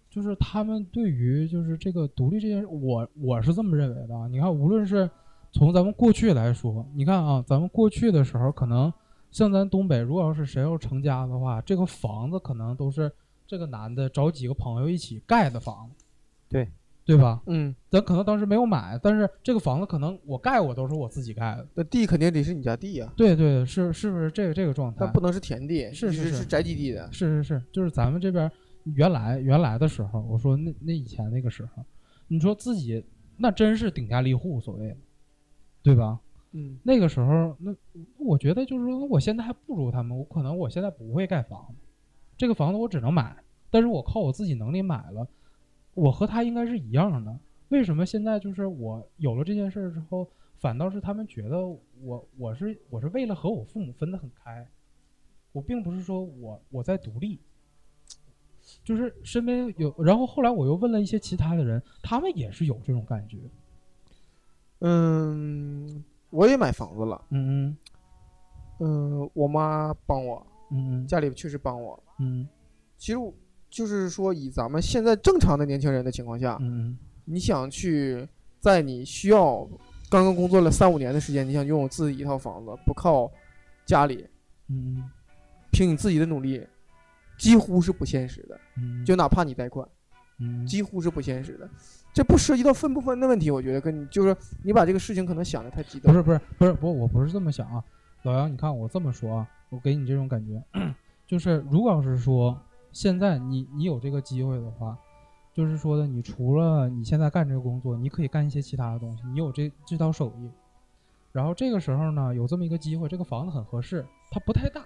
[0.09, 4.29] 就是他们对于就是这个独立这件事，我我是这么认为的啊。
[4.29, 5.11] 你看，无论是
[5.51, 8.93] 从咱们过去来说，你看啊，咱们过去的时候可能。
[9.33, 13.11] 像咱东北，如果要是谁要成家的话，这个房子可能都是
[13.55, 16.05] 这个男的找几个朋友一起盖的房子，
[16.49, 16.69] 对
[17.05, 17.40] 对吧？
[17.47, 21.64] 嗯，咱可能当时没有买，但是这个房子可能我盖我都是我自己盖的。
[21.75, 23.12] 那地肯定得是你家地呀。
[23.17, 25.07] 对对，是是不是这个这个状态？
[25.07, 27.09] 它不能是田地，是是是是宅基地的。
[27.12, 28.51] 是是是，就是咱们这边
[28.97, 31.85] 原来原来的时候，我说那那以前那个时候，
[32.27, 33.05] 你说自己
[33.37, 34.97] 那真是顶家立户所谓的，
[35.81, 36.19] 对吧？
[36.51, 37.73] 嗯，那个时候，那
[38.19, 41.75] 我觉得就是说，我现在还不如他们，我可能我现在不会盖房子，
[42.38, 43.37] 这个房子我只能买，
[43.75, 45.27] 但是我靠我自己能力买了，
[45.95, 47.37] 我和他应该是一样的。
[47.71, 51.67] 为什么现在就是我有了这件事儿之后，反倒是他们觉得
[52.01, 54.65] 我我是我是为了和我父母分得很开，
[55.51, 57.41] 我并不是说我我在独立，
[58.85, 63.39] 就是身边有，然后后来我又问了一些其他的人，他们也是有这种感觉，
[64.79, 66.05] 嗯。
[66.31, 67.77] 我也买房子了，嗯嗯，
[68.81, 72.49] 嗯，我妈帮我，嗯家里确实帮我，嗯。
[72.97, 73.19] 其实
[73.75, 78.25] 就是说，以咱们现在正常的年轻人的情况下，嗯你想去
[78.61, 79.69] 在你需要
[80.09, 83.29] 刚刚工作了三五年的时间，你想拥有自己一套房子，不靠
[83.85, 84.25] 家里，
[84.69, 85.03] 嗯
[85.73, 86.65] 凭你自己的努力，
[87.37, 88.61] 几乎是不现实的。
[88.77, 89.89] 嗯，就哪怕你贷款，
[90.39, 91.69] 嗯几乎是不现实的。
[92.13, 96.15] 这不涉及到分不分的问题，我觉得跟你就是你把这个事情可能想的太极端。
[96.15, 97.83] 不是不是不是不，我不是这么想啊，
[98.23, 100.63] 老杨，你看我这么说啊，我给你这种感觉，
[101.27, 102.57] 就是如果要是说
[102.95, 104.97] 现在你你有这个机会的话，
[105.53, 110.49] 就是说的，你除了你现在干这个工作，你可以干一些其他的东西，你有这这套手艺，
[111.33, 114.81] 然后这个时候呢，有这么一个机会，这个房子很合适，它不太大，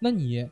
[0.00, 0.50] 那你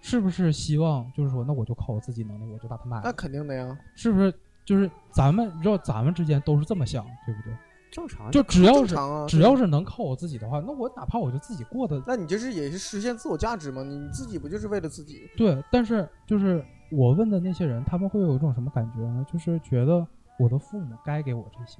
[0.00, 4.32] 是不是希望就是说，那我就靠我自己能力，我就把它买了，那肯定的呀，是不是？
[4.64, 7.52] 就是咱们你知道，咱们之间都是这么想，对不对？
[7.90, 8.30] 正常。
[8.30, 9.26] 就只要是啊。
[9.28, 13.82] 只要是能靠我自己的话，那我哪怕我就自己过的那你就是也是实现自我价值嘛？
[13.82, 15.28] 你自己不就是为了自己？
[15.36, 15.62] 对。
[15.70, 19.24] 但是就是我问的那些人，他们会有一种什么感觉呢？
[19.32, 20.06] 就是觉得
[20.38, 21.78] 我的父母该给我这些。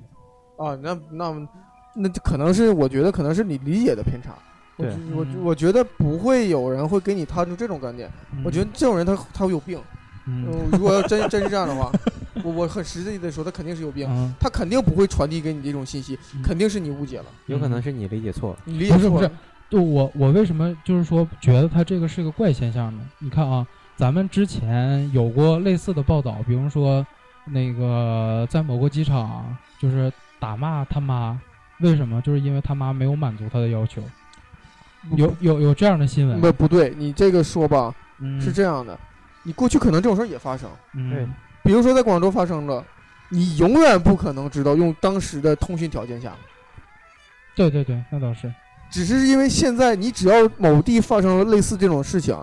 [0.56, 1.48] 啊，那那
[1.94, 4.34] 那可能是我觉得可能是你理解的偏差。
[4.76, 8.08] 我对我嗯我觉得不会有人会给你摊出这种观点。
[8.44, 9.80] 我觉得这种人他他有病，
[10.28, 11.90] 嗯嗯如果要真真是这样的话，
[12.44, 18.58] 我我很实际的说，他肯定是有病，嗯，他肯定不会传递给你这种信息，嗯肯定是你误解了，有可能是你理解错了。
[18.64, 19.40] 你理解不是不是错了。
[19.70, 23.02] 就我我为什么就是说觉得他这个是个怪现象呢？
[23.18, 27.06] 你看啊，咱们之前有过类似的报道，比如说
[27.44, 30.10] 那个在某个机场就是
[30.40, 31.38] 打骂他妈，
[31.80, 32.20] 为什么？
[32.22, 34.02] 就是因为他妈没有满足他的要求，
[35.16, 38.98] 有有有这样的新闻，不不对，你这个说吧嗯是这样的，
[39.48, 41.08] 你过去可能这种事儿也发生，嗯。
[41.08, 41.26] 对。
[41.64, 42.84] 比如说在广州发生了，
[43.30, 46.34] 你永远不可能知道用当时的通讯条件下，
[47.56, 48.52] 对对对，那倒是，
[48.90, 52.36] 只是因为现在你只要某地发生了类似这种事情，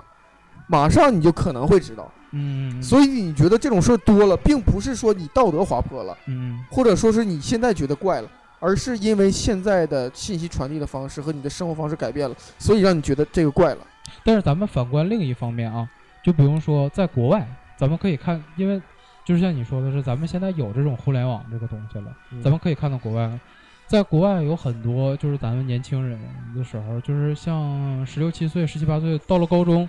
[0.68, 2.12] 马上你就可能会知道。
[2.32, 6.60] 嗯，所以你觉得这种事儿多了，并不是说你道德滑坡了，嗯。
[6.72, 13.80] 或者说是你现在觉得怪了，而是因为现在的信息传递的方式和你的生活方式改变了，所以让你觉得这个怪了。
[14.24, 15.88] 但是咱们反观另一方面啊，
[16.26, 18.82] 就比如说在国外，咱们可以看，因为
[19.24, 23.40] 就是像你说的是，咱们现在有这种互联网这个东西了，嗯咱们可以看到国外，
[23.86, 26.20] 在国外有很多就是咱们年轻人
[26.56, 29.88] 的时候，就是像十六七岁、十七八岁到了高中，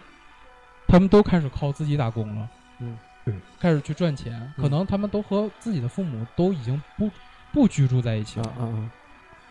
[0.86, 2.46] 他们都开始靠自己打工了，
[2.80, 7.10] 嗯对，开始去赚钱，可能他们都和自己的父母都已经不
[7.50, 8.90] 不居住在一起了，啊啊啊！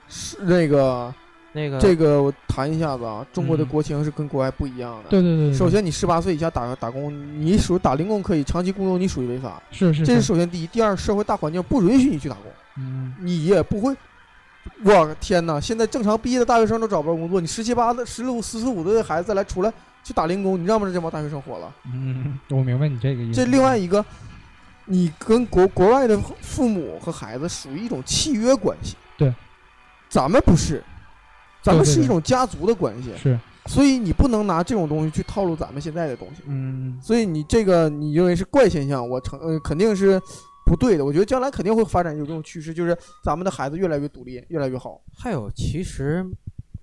[0.08, 1.12] 是那个
[1.56, 5.10] 那个这个我谈一下子啊，中国的嗯国情是跟国外不一样的。
[5.10, 10.68] 对对对对，首先你十八岁以下打打工，你属于打零工可以，长期雇佣你属于违法，是是这是首先第一。
[10.68, 13.96] 第二，社会大环境不允许你去打工，嗯你也不会。
[14.84, 15.62] 我天哪！
[15.62, 19.72] 现在正常毕业的大学生都找不着工作，你十七八的、十六、十四五的孩子再来出来
[20.04, 21.72] 去打零工，你让不让这帮大学生活了？
[21.86, 23.36] 嗯，我明白你这个意思。
[23.36, 24.04] 这另外一个，
[24.86, 28.96] 你跟国国外的父母和孩子属于一种契约关系。
[29.16, 29.32] 对，
[30.10, 30.84] 咱们不是，
[31.66, 36.44] 咱们是一种家族的关系，是，所以你不能拿这种东西去套路咱们现在的东西。
[36.46, 40.22] 嗯所以你这个你认为是怪现象，我承呃肯定是
[40.66, 41.04] 不对的。
[41.04, 45.02] 我觉得将来肯定会发展有这种趋势，就是咱们的孩子越来越独立，越来越好。
[45.18, 46.24] 还有，其实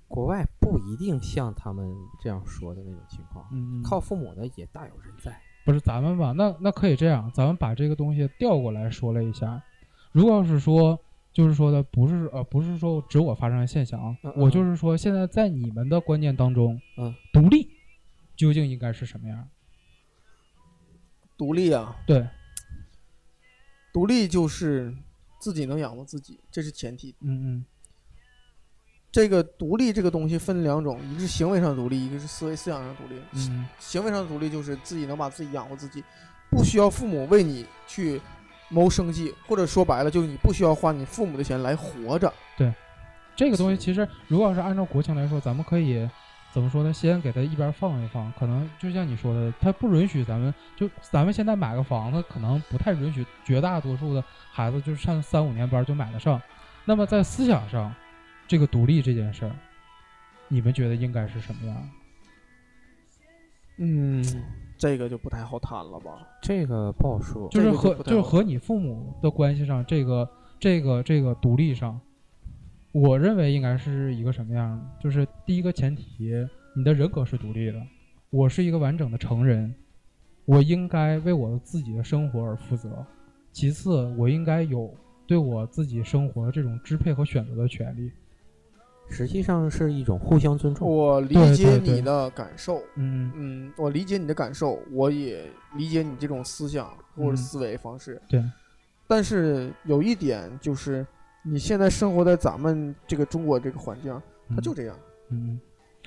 [0.08, 1.88] 国外不一定像他们
[2.20, 5.32] 这样说的那种情况，嗯，靠父母的也大有人在。
[5.64, 6.32] 不是咱们吧？
[6.36, 9.62] 那那可以这样，咱们把这个东西调过来说了一下。
[10.10, 10.98] 如果要是说，
[11.32, 17.70] 就是说的不是呃，不是说只我发生的现象啊，我就是说，现在在你们的观念当中，嗯，独立
[18.36, 19.48] 究竟应该是什么样？
[21.38, 22.28] 独立啊，对，
[23.92, 24.94] 独立就是
[25.40, 27.14] 自己能养活自己，这是前提。
[27.20, 27.64] 嗯嗯
[29.10, 33.20] 这个独立这个东西分两种，一个是行为上的独立，一个是思维思想上的独立。
[33.32, 36.02] 嗯嗯行为上的独立就是自己能把自己养活自己，
[36.50, 38.20] 不需要父母为你去
[38.72, 42.32] 谋生计，或者说白了，就是你不需要花你父母的钱来活着。
[42.56, 42.72] 对
[43.36, 46.08] 这个东西其实如果要是按照国情来说，咱们可以
[46.52, 46.92] 怎么说呢？
[46.92, 56.40] 先给他一边放一放，可能就像你说的，他不允许咱们就咱们现在买个房子，可能不太允许绝大多数的孩子就是上三五年班就买得上。
[56.84, 57.94] 那么在思想上，
[58.48, 59.52] 这个独立这件事儿，
[60.48, 61.90] 你们觉得应该是什么样？
[63.78, 64.22] 嗯，
[64.82, 66.26] 这个就不太好谈了吧？
[66.42, 67.48] 这个不好说。
[67.50, 72.00] 就是和就是和你父母的关系上，这个这个这个独立上，
[72.90, 74.84] 我认为应该是一个什么样的？
[75.00, 76.32] 就是第一个前提，
[76.74, 77.80] 你的人格是独立的，
[78.30, 79.72] 我是一个完整的成人，
[80.46, 83.06] 我应该为我自己的生活而负责。
[83.52, 84.92] 其次，我应该有
[85.28, 88.10] 对我自己生活的这种支配和选择的权利。
[89.08, 90.88] 实际上是一种互相尊重。
[90.88, 95.44] 我理解你的感受，嗯嗯，我理解你的感受，我也
[95.76, 98.20] 理解你这种思想或者嗯思维方式。
[98.28, 98.42] 对，
[99.06, 101.06] 但是有一点就是，
[101.44, 104.96] 你现在生活在咱们这个中国这个环境，它就这样。
[105.30, 105.60] 嗯，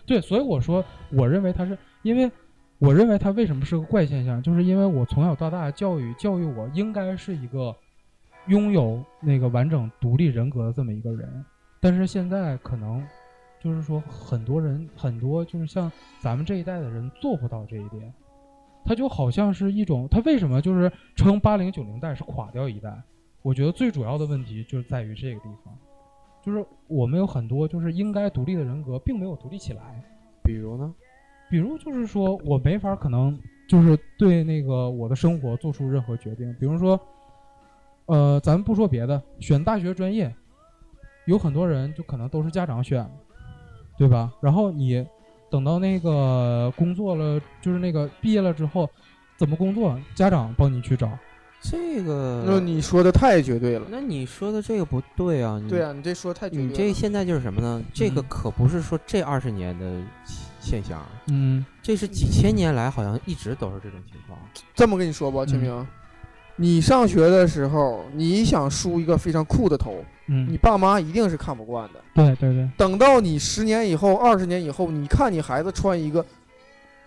[0.06, 2.32] 对，所以我说，我认为他是因为，
[2.80, 7.76] 我认为他为什么是个怪现象，就是因为我从小到大教育教育我应该是一个
[8.48, 11.46] 拥有那个完整独立人格的这么一个人，
[11.80, 13.06] 但是现在可能
[13.60, 18.14] 就是说很多人很多就是像咱们这一代的人做不到这一点，
[18.86, 23.02] 他就好像是一种他为什么就是称八零九零代是垮掉一代，
[23.42, 25.74] 我觉得最主要的问题就是在于这个地方。
[26.44, 29.82] 就是我们有很多就是应该独立的人格，并没有独立起来。
[30.44, 30.94] 比如呢？
[31.50, 33.36] 比如就是说我没法可能
[33.68, 36.56] 就是对那个我的生活做出任何决定。
[36.60, 37.00] 比如说，
[38.06, 40.32] 呃，咱们不说别的，选大学专业，
[41.26, 43.08] 有很多人就可能都是家长选，
[43.98, 44.32] 对吧？
[44.42, 45.06] 然后你
[45.50, 48.90] 等到那个工作了，就是那个毕业了之后，
[49.38, 51.10] 怎么工作，家长帮你去找。
[51.62, 53.88] 这个，那你说的太绝对了。
[53.90, 55.60] 那你说的这个不对啊！
[55.60, 56.70] 你对啊，你这说太绝对了。
[56.70, 57.82] 你这现在就是什么呢？
[57.92, 60.00] 这个嗯可不是说这二十年的
[60.60, 64.38] 现象，嗯这是几千年来好像一直都是这种情况。
[64.76, 65.88] 这么跟你说吧，清明，
[66.58, 72.00] 你上学的时候，你想梳一个非常酷的头，嗯，你爸妈一定是看不惯的。
[72.14, 76.26] 对对对，等到你十年以后、二十年以后，你看你孩子穿一个，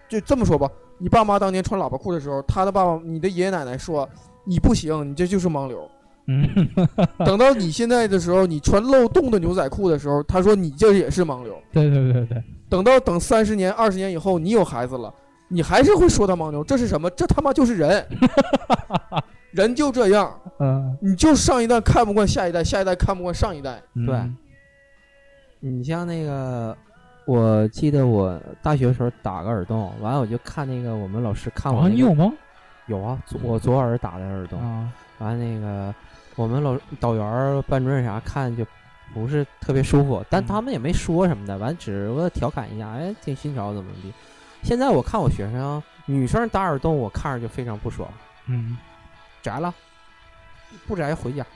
[0.09, 4.09] 就这么说吧，你爸妈当年穿喇叭裤的时候，他的爸爸、你的爷爷奶奶说
[4.45, 5.91] 你不行，你这就是盲流。
[6.31, 6.47] 嗯
[7.25, 11.59] 等到你现在的时候，你穿漏洞的牛仔裤的时候，他说你这也是盲流。
[11.73, 15.13] 对对对对，等到等三十年、二十年以后，你有孩子了，
[15.49, 17.09] 你还是会说他盲流，这是什么？
[17.13, 18.07] 这他妈就是人，
[19.51, 23.83] 人就这样，嗯，你就上一代看不惯下一代，下一代看不惯上一代。
[23.95, 24.37] 对嗯
[25.61, 26.77] 你像那个，
[27.27, 32.33] 我记得我大学时候打个耳洞，完了我就看那个我们老师看我、啊，那个你有吗？
[32.87, 35.93] 有啊，左我左耳打的耳洞，啊，完了那个
[36.37, 38.65] 我们老导员、班主任啥看就
[39.13, 44.15] 不是特别舒服，但嗯他们也没说什么的，完只不过调侃一下，哎，挺新潮怎么的。
[44.63, 48.09] 现在我看我学生女生打耳洞，我看着就非常不爽，
[48.47, 48.77] 嗯，
[49.43, 49.75] 摘了，
[50.87, 51.47] 不宅回家，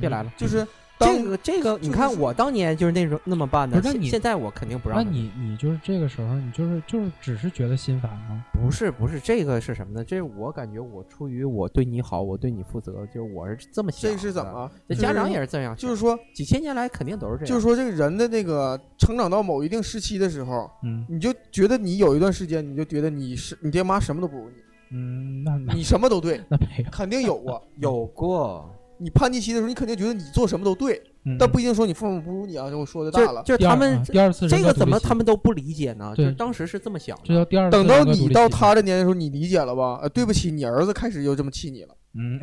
[0.00, 0.32] 别来了。
[0.36, 0.66] 就是
[0.98, 5.10] 当这个这个，你看我当年就是那种那么办的，不是那你现现在我肯定不让那。
[5.10, 8.42] 你你就是这个时候，你就是就是只是觉得心烦吗？
[8.50, 10.02] 不是不是这个是什么呢？
[10.02, 14.16] 这我感觉我出于我对你好，我对你负责，就是我是这么想的。
[14.16, 14.42] 这是怎？
[14.42, 14.70] 么？
[14.88, 17.46] 这家长也是这样，就是说，几千年来肯定都是这样。
[17.46, 24.54] 就是说，这个人的那个成长到某一定时期的时候，嗯你就觉得你有一段时间，你就觉得你是你爹妈什么都不如你，
[24.90, 27.62] 嗯，那那你什么都对， 那没有，肯定有过。
[27.80, 32.70] 有过，你叛逆期的时候，你肯定觉得你做什么都对，嗯但不一定说你父母不如你啊。
[32.70, 33.42] 就我说的就大了。
[33.42, 36.10] 就是第二他们啊第二次这个怎么人格独立期他们都不理解呢？
[36.16, 37.22] 就对是当时是这么想的。
[37.24, 39.98] 这叫第二次等到人格独你到期他的年龄的时候，你理解了吧？
[40.02, 41.94] 呃，对不起，你儿子开始就这么气你了。
[42.14, 42.40] 嗯，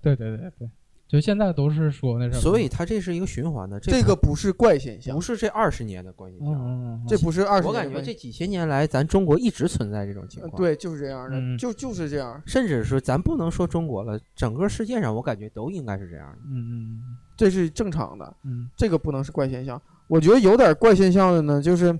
[0.00, 0.68] 对对对对，
[1.10, 7.72] 就现在都是说那什么，所以它这是一个循环的，这个不是怪现象不，是这二十年的怪现象嗯嗯，这不是二十我。
[7.72, 12.40] 感觉这几千年来，咱中国一直存在这种情况。，呃对，就是这样的，嗯就就是这样。
[12.46, 16.38] 甚至说咱不能说中国了，整个世界上我感觉都应该是这样的。
[16.46, 17.00] 嗯嗯
[17.36, 19.82] 这是正常的，嗯这个不能是怪现象。
[20.06, 21.98] 我觉得有点怪现象的呢，就是，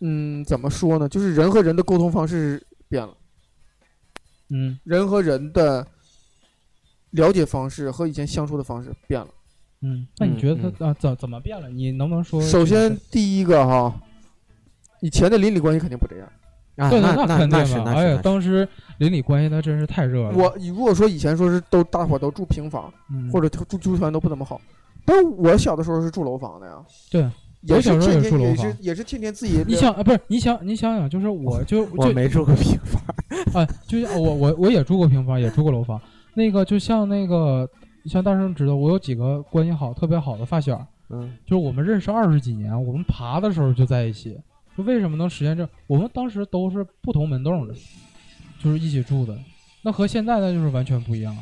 [0.00, 1.06] 嗯，怎么说呢？
[1.06, 3.14] 就是人和人的沟通方式变了，
[4.48, 5.86] 嗯人和人的
[7.10, 9.28] 了解方式和以前相处的方式变了。
[9.80, 11.68] 嗯，那你嗯觉得他啊怎怎么变了？
[11.68, 12.40] 你能不能说？
[12.42, 13.94] 首先，第一个哈，
[15.00, 16.28] 以前的邻里关系肯定不这样。
[16.76, 17.58] 啊，对对，那肯定了。
[17.58, 18.22] 那是那哎呀，是。
[18.22, 18.68] 当时
[18.98, 20.32] 邻里关系那真是太热了。
[20.36, 24.60] 我如果说以前说是都大伙儿都住平房，嗯或者住住团都不怎么好，
[25.04, 26.74] 但我小的时候是住楼房的呀。
[27.10, 27.22] 对，
[27.62, 33.02] 也是我小时候也天天也住楼房是也是天天自己你想啊，不是你想你想想，就是我就 就我没住过平房，
[33.62, 36.00] 啊，就像我我我也住过平房，也住过楼房。
[36.38, 37.68] 那个就像那个
[38.04, 44.38] 像大圣知道，我有几个关系好、特别好的发小，嗯，就是我们认识二十几年，我们爬的时候就在一起。
[44.76, 45.68] 就为什么能实现这？
[45.88, 47.74] 我们当时都是不同门洞的，
[48.62, 49.36] 就是一起住的。
[49.82, 51.36] 那和现在那就是完全不一样。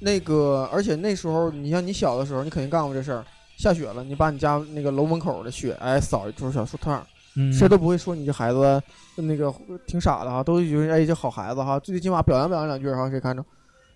[0.00, 3.24] 那个，而且那时候，你像你小的时候，你肯定干过这事儿。
[3.56, 8.82] 下雪了，你把你家那个楼门口的雪，哎，扫一撮小树趟儿，嗯，谁都不会说你这孩子
[9.16, 9.52] 那个
[9.86, 13.44] 挺傻的哈，都觉得哎这好孩子哈，最起码表扬表扬两句哈，谁看着？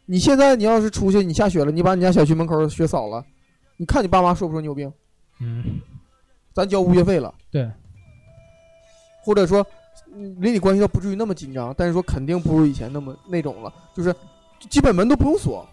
[0.07, 3.25] 你现在你要是出去，你下雪了，你把你家小区门口雪扫了，
[3.77, 4.93] 你看你爸妈说不说你有病？
[5.41, 5.81] 嗯，
[6.53, 7.71] 咱交物业费了，对，
[9.23, 9.65] 或者说
[10.13, 14.15] 嗯邻里关系倒不至于那么紧张，但是说肯定不如以前那么那种了，就是
[14.69, 15.65] 基本门都不用锁，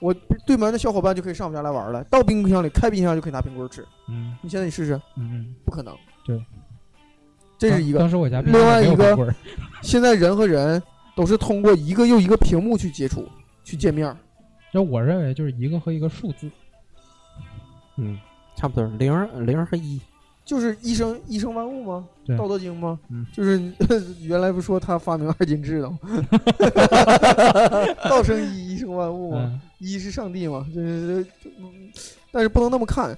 [0.00, 0.14] 我
[0.46, 3.84] 对门的小伙伴就可以上我们家来玩了，到冰箱里开冰箱就可以拿冰棍吃。
[4.08, 5.94] 嗯你现在你试试，嗯嗯，不可能。
[6.24, 6.42] 对，
[7.70, 7.98] 这是一个。
[7.98, 9.34] 当时我家另外一个
[9.82, 10.80] 现在人和人
[11.16, 13.26] 都是通过一个又一个屏幕去接触、
[13.64, 14.16] 去见面儿。
[14.72, 16.50] 就我认为就是一个和一个数字。
[17.96, 18.18] 嗯，
[18.56, 20.00] 差不多零零和一，
[20.46, 22.04] 就是一生一生万物吗？
[22.38, 22.98] 道德经吗？
[23.10, 23.60] 嗯就是
[24.22, 25.98] 原来不说他发明二进制的吗？
[28.08, 31.26] 道生一，一生万物嘛，嗯一是上帝嘛，就是，
[32.30, 33.16] 但是不能那么看。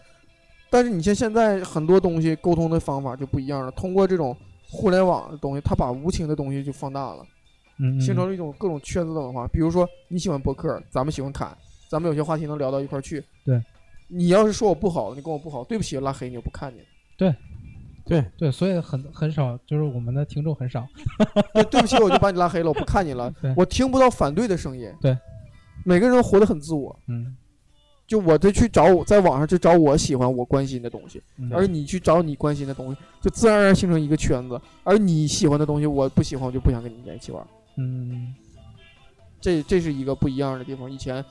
[0.75, 4.37] 但是你像现在很多东西沟通的方法就不一样了，通过这种
[4.69, 7.25] 互联网的东西，它把无情的东西就放大了，
[7.79, 9.47] 嗯，嗯形成了一种各种圈子的文化。
[9.47, 11.57] 比如说你喜欢博客，咱们喜欢侃，
[11.89, 13.25] 咱们有些话题能聊到一块儿去。
[13.45, 13.63] 对，
[14.09, 16.81] 你要是说我不好，你跟我不好，对不起，拉黑你，我不看你
[17.17, 17.33] 对。
[18.07, 20.87] 对，对，所以很很少，就是我们的听众很少。
[21.55, 24.93] 对，对不起，我就把你拉黑了，我不看你了， 我听不到反对的声音。
[25.01, 25.17] 对，
[25.87, 27.35] 每个人活得很自我，嗯，
[28.07, 34.61] 就我得去找我在网上去找我喜欢、我关心的东西，嗯而你去找你关心的东西，就自然而然形成一个圈子。
[34.83, 37.47] 而你喜欢的东西，我不喜欢，我就不想跟你在一起玩。
[37.77, 38.35] 嗯
[39.41, 40.91] 这这是一个不一样的地方。
[40.91, 41.25] 以前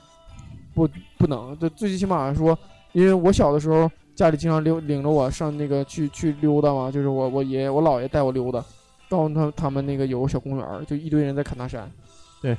[0.74, 2.58] 不不能，就最起码说，
[2.92, 8.64] 因为我小的时候家里经常溜领着我上那个去去溜达嘛，就是我我爷爷我姥爷带我溜达，
[9.08, 11.90] 到他他们那个有个小公园，就一堆人在砍大山，
[12.42, 12.56] 对，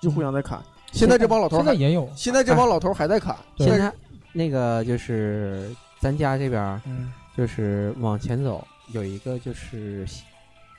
[0.00, 0.60] 就互相在砍。
[0.92, 3.92] 现在这帮老头儿现在也有，现在这帮老头儿还在砍，现在
[4.32, 5.70] 那个就是
[6.00, 6.80] 咱家这边
[7.36, 10.06] 就是往前走有一个就是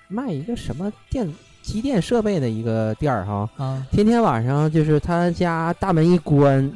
[0.07, 1.31] 卖一个什么电
[1.61, 6.71] 机电设备的一个店儿哈，啊，天天晚上就是他家大门一关，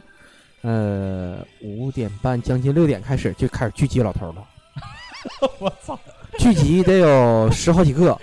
[0.62, 4.44] 呃，五点半将近六点开始就开始聚集老头儿了，
[5.60, 6.00] 我操，
[6.38, 8.18] 聚集得有十好几个，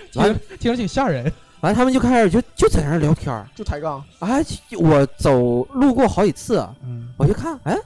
[0.58, 1.30] 听着挺吓人。
[1.62, 4.04] 完他们就开始就就在那儿聊天儿，就抬杠。
[4.18, 4.44] 哎，
[4.78, 7.76] 我走路过好几次，嗯我就看，哎，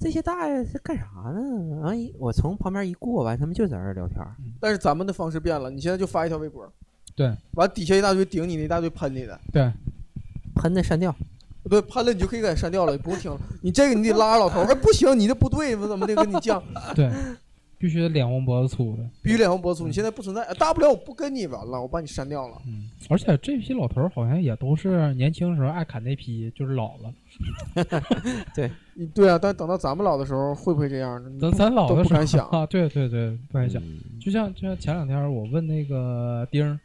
[0.00, 1.80] 这些大爷是干啥呢？
[1.80, 4.34] 完一我从旁边一过，完他们就在那儿聊天儿。
[4.60, 6.68] 但是咱们的方式变了，你现在就发一条微博，
[7.14, 9.72] 对，完底下一大堆顶你那，一大堆喷你的，对，
[10.56, 11.14] 喷的删掉，
[11.70, 13.38] 对，喷了你就可以给它删掉了，不用听了。
[13.62, 16.60] 你这个你得拉着老头儿，哎，不行，你这不对，我怎么得跟你犟？
[16.96, 17.08] 对，
[17.84, 19.02] 必须得脸红脖子粗的。
[19.20, 22.56] 必须脸红脖子粗，你现在不存在，大不了我不跟你玩了，我把你删掉了。
[22.66, 27.12] 嗯，而且这批老头儿好像也都是年轻时候爱砍那批，就是老了。
[28.56, 28.70] 对
[29.14, 31.30] 对啊，但等到咱们老的时候，会不会这样呢？
[31.38, 33.82] 咱咱老的时候不敢想 啊，对对对，不敢想。
[33.82, 36.80] 嗯就像就像前两天我问那个丁儿，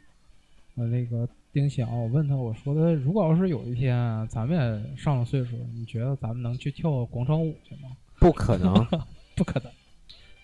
[0.76, 7.88] 呃，那个丁晓，我问他，我说的，如果要是有一天啊咱们也上了岁数，你觉得咱们能去跳广场舞去吗？
[8.18, 8.74] 不可能，
[9.34, 9.72] 不可能，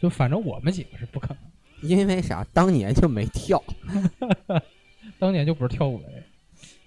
[0.00, 1.38] 就反正我们几个是不可能。
[1.82, 2.46] 因为啥？
[2.52, 3.62] 当年就没跳。
[5.18, 6.22] 当年就不是跳舞的人，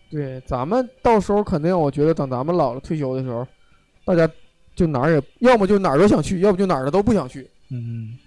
[0.09, 3.47] 对，咱们到时候肯定，我觉得等咱们老了退休的时候，
[4.03, 4.29] 大家
[4.75, 7.47] 就哪儿也要么就哪儿都想去，要不就哪儿都不想去。
[7.69, 8.17] 嗯，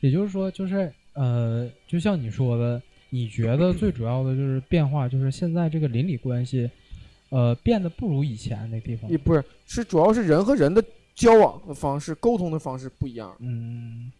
[0.00, 2.80] 也就是说，就是呃，就像你说的，
[3.10, 6.70] 你觉得最主要的就是变化，就是现在这个邻里关系，
[7.30, 9.16] 呃，变得不如以前那地方也。
[9.16, 10.84] 不是，是主要是人和人的
[11.14, 13.34] 交往的方式、沟通的方式不一样。
[13.40, 14.12] 嗯，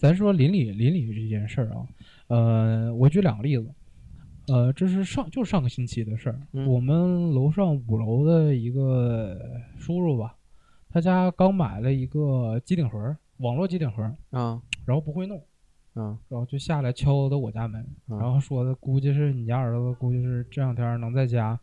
[0.00, 1.86] 咱说邻里邻里这件事儿啊，
[2.28, 3.70] 呃，我举两个例子，
[4.48, 9.38] 呃，这是上就上个星期的事儿，嗯我们楼上五楼的一个
[9.76, 10.34] 叔叔吧，
[10.88, 15.38] 他家刚买了一个机顶盒，网络机顶盒，啊然后不会弄。
[15.92, 21.60] 啊然后就下来敲的我家门，嗯然后说的估计是你家儿子，估计是这两天能在家，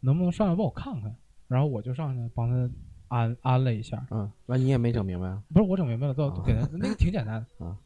[0.00, 1.14] 能不能上来帮我看看？
[1.48, 2.74] 然后我就上去帮他
[3.08, 4.30] 安安了一下，嗯！
[4.46, 5.42] 完你也没整明白啊？
[5.52, 7.76] 不是我整明白了，都给他那个挺简单啊。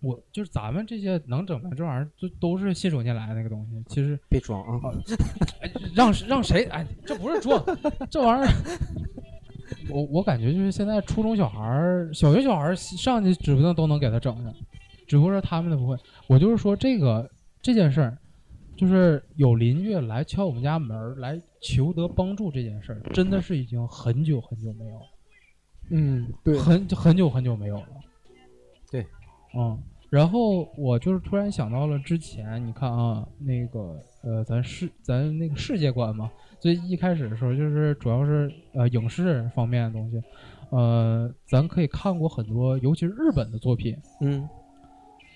[0.00, 3.82] 我就是咱们这些能整明白这玩意儿，就都是信手拈来的那个东西。
[3.88, 4.92] 其实别装啊！
[5.60, 7.60] 哎让让谁哎，这不是装，
[8.10, 8.48] 这玩意儿。
[9.90, 14.54] 我我感觉就是现在初中小孩儿、小学小孩儿上去指不定都能给他整上，
[15.06, 15.96] 只不过是他们的不会。
[16.26, 17.28] 我就是说这个
[17.60, 18.16] 这件事儿，
[18.78, 25.06] 就是有邻居来敲我们家门儿来求得帮助这件事儿，真的是已经很久很久没有了，
[25.90, 27.88] 嗯，对，很很久很久没有了。
[28.88, 29.04] 对，
[29.56, 29.76] 嗯，
[30.08, 40.22] 然后我就是突然想到了之前，你看啊，那个呃，咱世咱那个世界观嘛，最一开始的时候就是主要是呃影视方面的东西，
[40.70, 44.48] 呃，咱可以看过很多，尤其是日本的作品，嗯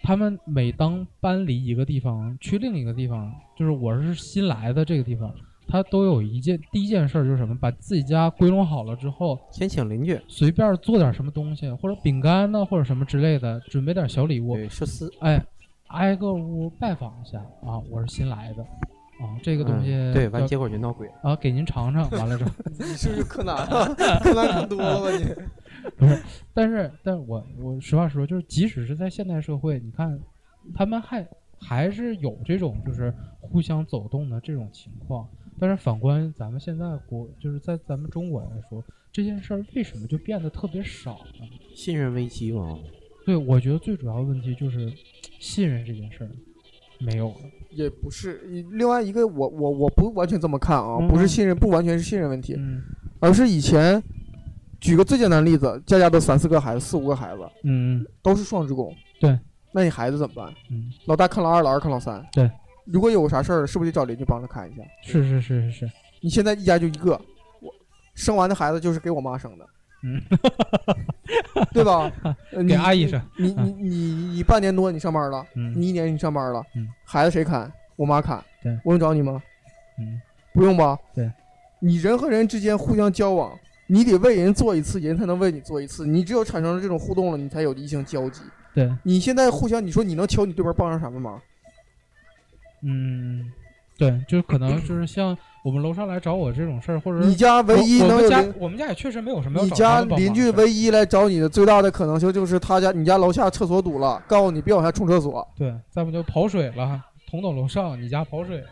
[0.02, 5.32] 他们每当搬离一个地方去另一个地方，就是我是新来的这个地方，
[5.68, 15.42] 他都有一件第一件事儿就是什么，把自己家归拢好了之后，先请邻居，随便做点什么东西，或者饼干呢，或者什么之类的，准备点小礼物，对，寿司哎，
[15.88, 21.08] 挨个屋拜访一下啊，我是新来的啊，这个东西、嗯对，完结果就闹鬼。
[21.22, 23.94] 啊，给您尝尝，完了之后， 你是不是柯南啊？
[24.20, 25.24] 柯南看多了吧你？
[26.54, 30.18] 但是，但是我我实话实说，就是即使是在现代社会，你看，
[30.74, 31.26] 他们还
[31.58, 35.28] 还是有这种就是互相走动的这种情况。
[35.58, 41.46] 但是反观咱们现在国，就是在咱们中国来说，这件事儿为什么就变得特别少呢？
[41.74, 42.78] 信任危机嘛，
[43.26, 44.92] 对，我觉得最主要的问题就是
[45.38, 46.30] 信任这件事儿
[46.98, 47.36] 没有了。
[47.70, 48.40] 也不是，
[48.72, 52.82] 另外一个我我我不完全这么看啊，嗯不是信任，不完全是信任问题，嗯
[53.20, 54.02] 而是以前，
[54.82, 59.38] 举个最简单的例子，家家都三四个孩子，四五个孩子，嗯都是双职工，对，
[59.72, 60.52] 那你孩子怎么办？
[60.70, 62.50] 嗯，老大看老二，老二看老三，对，
[62.84, 64.82] 如果有啥事儿，是不是得找邻居帮着看一下？
[65.04, 67.12] 是是是是是，你现在一家就一个，
[67.60, 67.72] 我
[68.14, 69.64] 生完的孩子就是给我妈生的，
[70.02, 70.20] 嗯，
[71.72, 72.10] 对吧？
[72.68, 73.96] 给阿姨生，你你你
[74.34, 77.72] 你半年多你上班了，嗯你一年你上班了，嗯孩子谁看？
[77.94, 79.40] 我妈看，对我用找你吗？
[80.00, 80.20] 嗯
[80.52, 80.98] 不用吧？
[81.14, 81.30] 对，
[81.80, 83.56] 你人和人之间互相交往，
[83.92, 86.06] 你得为人做一次，人才能为你做一次。
[86.06, 88.40] 你只有产生了这种互动了，你才有异性交集。
[88.74, 91.38] 对，你现在互相，你说你能求你对面帮上什么忙？
[92.82, 93.52] 嗯
[93.98, 108.66] 对，就是可能就是像我们楼上来找我这种事儿，或者你家唯一我我们家能有我们家也确实没有什么要找你家他们帮邻居事儿唯一来找你的最大的可能性就是他家你家楼下厕所堵了，告诉你别往下冲厕所，对，再不就跑水了，同等楼上你家跑水了，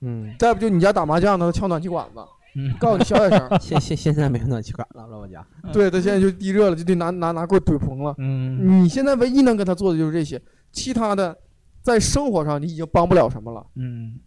[0.00, 2.20] 嗯，再不就你家打麻将呢敲暖气管子，
[2.56, 3.58] 嗯，告诉你小点 声。
[3.60, 5.44] 现现现在没有暖气管了，我家。
[5.72, 8.14] 对他现在就地热了，就得拿拿拿棍怼棚了。
[8.18, 10.40] 嗯你现在唯一能跟他做的就是这些，
[10.72, 11.36] 其他的
[11.82, 14.18] 在生活上你已经帮不了什么了，嗯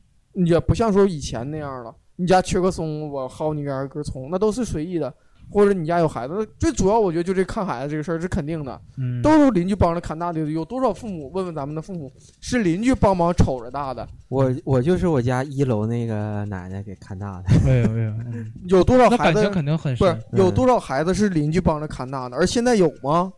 [0.45, 1.95] 也不像说以前那样了。
[2.19, 5.13] 你家缺个松，我薅你根根葱，那都是随意的。
[5.49, 10.39] 或者你家有孩子，最主要我觉得就这看孩子这个事儿是肯定的，嗯，都是邻居帮着看大的。
[10.51, 14.07] 有多少父母问问咱们的父母，是邻居帮忙瞅着大的？
[14.29, 17.43] 我我就是我家一楼那个奶奶给看大的。
[17.65, 22.35] 没有没有，嗯 有多少孩子感情肯定很不是，有多少孩子是邻居帮着看大的？
[22.35, 23.31] 而现在有吗？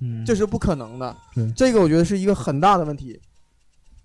[0.00, 1.16] 嗯，这是不可能的。
[1.54, 3.20] 这个我觉得是一个很大的问题。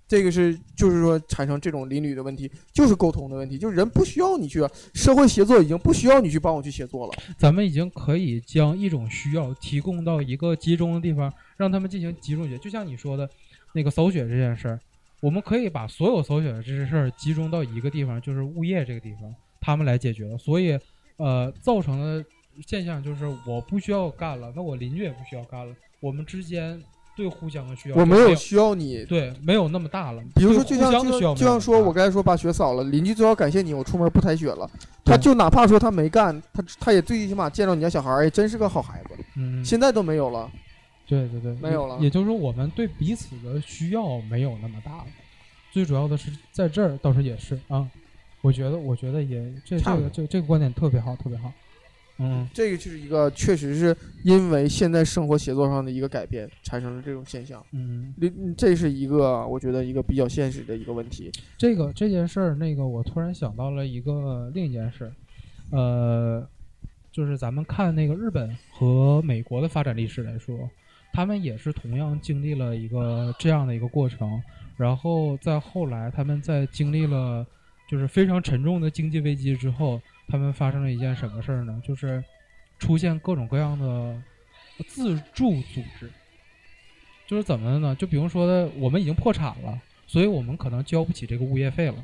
[0.08, 4.62] 这个是就是说产生这种邻里的问题，就是沟通的问题，就是人不需要你去，
[4.94, 7.14] 社会协作已经不需要你去帮我去协作了。
[7.38, 12.58] 咱们已经可以将一种需要提供到一个集中的地方，让他们进行集中解。
[12.58, 13.30] 就像你说的，
[13.74, 14.80] 那个扫雪这件事儿，
[15.20, 20.38] 我们可以把所有扫雪的这些事儿集中到一个地方，就是物业这个地方，他们来解决了。
[20.38, 20.80] 所以，
[21.18, 22.26] 呃，造成的
[22.66, 26.82] 现象就是我不需要干了，那我邻居也不需要干了，我们之间
[27.18, 30.22] 对互相的需要我没没有需要你，对没有那么大了。
[30.36, 34.70] 比如说就像就像就像说，我刚才说把雪扫了，邻居最好感谢你，我出门不抬雪了。
[35.04, 39.16] 他就哪怕说他没干，他他也最起码见到你家小孩儿，哎，真是个好孩子。
[39.36, 40.48] 嗯，现在都没有了，
[41.08, 45.06] 对对对，没有了也也就是说，我们对彼此的需要没有那么大了。
[45.72, 47.90] 最主要的是在这儿倒是也是啊，
[48.42, 51.52] 我觉得我觉得也这这个这这个观点特别好，特别好。
[52.20, 57.64] 嗯这个就是一个确实是因为现在生活协作上的一个改变，产生了这种现象。
[57.72, 61.32] 嗯，邻这是一个我觉得一个比较现实的一个问题。
[61.58, 65.12] 这个这件事儿，那个我突然想到了一个另一件事儿，
[65.72, 66.48] 呃，
[67.12, 70.70] 就是咱们看那个日本和美国的发展历史来说，
[71.14, 74.42] 他们也是同样经历了一个这样的一个过程，
[74.76, 77.46] 然后在后来他们在经历了
[77.88, 81.82] 就是非常沉重的经济危机之后，他们发生了一件什么事儿呢？
[81.84, 82.24] 就是
[82.80, 84.22] 出现各种各样的
[84.88, 86.10] 自助组织，
[87.26, 87.96] 就是怎么的呢？
[87.96, 89.82] 就比如说的，我们已经破产了。
[90.10, 91.96] 所以我们可能交不起这个物业费了，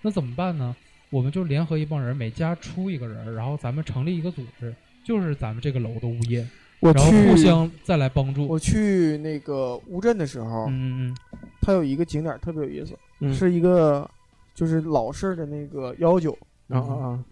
[0.00, 0.74] 那怎么办呢？
[1.10, 6.48] 我们就联合一帮人，每家出一个人，然后咱们成立一个组织，就是咱们这个楼的物业，
[6.80, 8.46] 我然后互相再来帮助。
[8.48, 11.16] 我去那个乌镇的时候，嗯嗯
[11.60, 14.10] 它有一个景点特别有意思，嗯是一个
[14.54, 16.32] 就是老式的那个幺九，
[16.68, 17.24] 啊啊啊！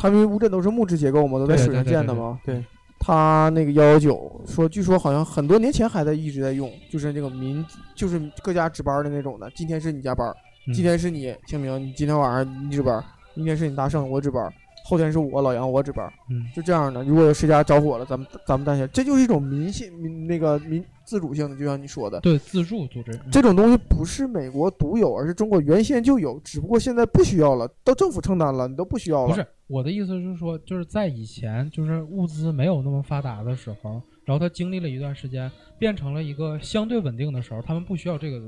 [0.00, 2.40] 他们乌镇都是木质结构嘛，都在水上建的嘛。
[2.42, 2.64] 对，
[2.98, 7.62] 他那个幺幺九说，据说好像很多年前还在一直在用，就是那个民，
[7.94, 9.50] 就是各家值班的那种的。
[9.54, 10.26] 今天是你加班，
[10.66, 14.50] 嗯，今天是你清明，你今天晚上你值班，明天是你大圣我值班，
[14.90, 17.04] 后天是我老杨我值班，嗯就这样的。
[17.04, 29.28] 如果有谁家着火了，咱们咱们担心，这就是一种民性民那个民自主性的，就像你说的，对自助组织，嗯这种东西不是美国独有，而是中国原先就有，只不过现在不需要了，到政府承担了，你都不需要了。
[29.28, 38.40] 不是我的意思是说，就是在以前就是物资没有那么发达的时候，然后他经历了一段时间，变成了一个相对稳定的时候，他们不需要这个，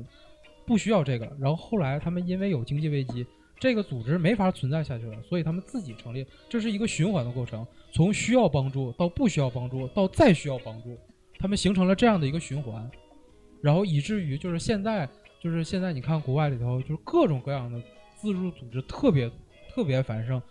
[0.66, 1.32] 不需要这个了。
[1.38, 3.24] 然后后来他们因为有经济危机，
[3.62, 10.98] 这个组织没法存在下去了，所以他们自己成立，这是一个循环的过程，从需要帮助到不需要帮助到再需要帮助，
[11.38, 12.90] 他们形成了这样的一个循环，
[13.62, 15.08] 然后以至于就是现在
[15.40, 17.80] 就是现在你看国外里头就是各种各样的
[18.16, 19.30] 自助组织特别
[19.72, 20.42] 特别繁盛。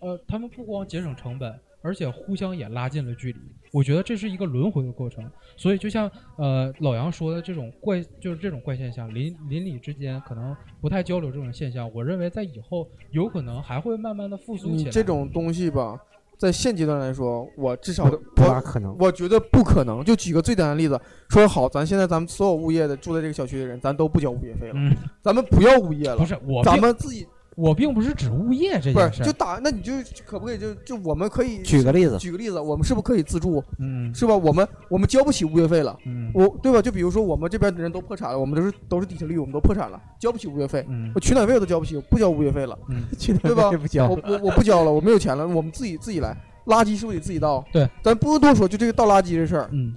[0.00, 3.38] 呃，他们不光节省成本，而且互相也拉近了距离。
[3.72, 5.24] 我觉得这是一个轮回的过程。
[5.56, 14.84] 所以就像呃老杨说的这种怪，就是这种怪现象，邻邻里之间可能不太交流这种现象，我认为在以后有可能还会慢慢的复苏起来。
[14.84, 15.98] 你这种东西吧，
[16.38, 18.94] 在现阶段来说，我至少不不大可能。
[18.98, 20.04] 我觉得不可能。
[20.04, 21.00] 就举个最简单的例子，
[21.30, 27.26] 说好，咱现在咱们所有物业的住在这个小区的人，咱都不交物业费了，嗯，咱们不要物业了不，是我咱们自己
[27.56, 29.92] 我并不是指物业这不件事不，是就打，那你就
[30.26, 33.64] 可不可以就就我们可以举个例子，举个例子，我们是不是可以自助？
[33.78, 34.36] 嗯是吧？
[34.36, 35.96] 我们我们交不起物业费了。
[36.04, 36.82] 嗯我对吧？
[36.82, 43.02] 就比如说我们这边的人都破产了，我们都是都是底层利益，我们都破产了，交不起物业费，嗯我取暖费我都交不起，我不交物业费了，嗯，
[43.42, 43.70] 对吧？
[43.70, 46.36] 不交我我我不交了，我没有钱了，我们自己自己来，
[46.66, 47.64] 垃圾是不是得自己倒？
[47.72, 49.94] 对，咱不用多说，就这个倒垃圾这事儿，嗯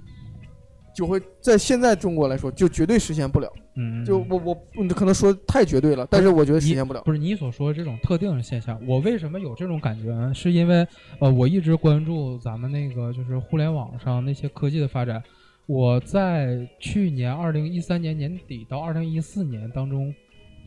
[0.94, 3.48] 就会在现在中国来说，就绝对实现不了。
[3.82, 7.00] 嗯，就我我你可能说太绝对了，但是我觉得实现不了。
[7.00, 10.34] 不是你所说的这种特定的现象，我为什么有这种感觉呢？
[10.34, 10.86] 是因为
[11.18, 15.22] 呃，我一直关注咱们那个就是互联网上那些科技的发展。
[15.66, 20.12] 我在去年二零一三年年底到二零一四年当中，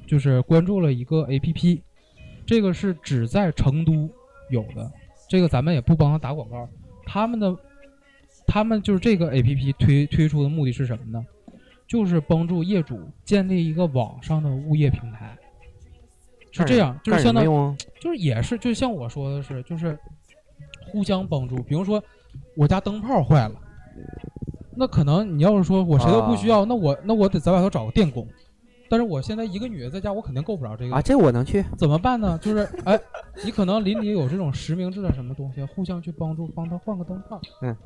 [0.08, 1.82] 就就是关注了一个 A P P，
[2.46, 4.08] 这个是只在成都
[4.52, 4.92] 有的，
[5.28, 6.70] 这个咱们也不帮他打广告。
[7.04, 7.58] 他们的
[8.46, 11.26] 他们就是这个 A P P 推推出的目的是什么呢？
[11.94, 15.38] 就是帮助业主建立一个网上的物业平台。
[16.52, 19.96] 是这样，就是相当于就是也是，就像我说的是，就是
[20.88, 21.56] 互相帮助。
[21.58, 22.04] 比如说，
[22.58, 23.54] 我家灯泡坏了，
[24.76, 28.28] 那可能你要是说我谁都不需要，那我那我得在外头找个电工。
[28.90, 31.00] 但是我现在一个女的在家，我肯定够不着这个啊。
[31.02, 32.40] 这我能去，怎么办呢？
[32.42, 33.00] 就是哎，
[33.46, 37.40] 你可能邻里有这种实名制的什么东西，互相去帮助，帮他换个灯泡。
[37.62, 37.78] 嗯。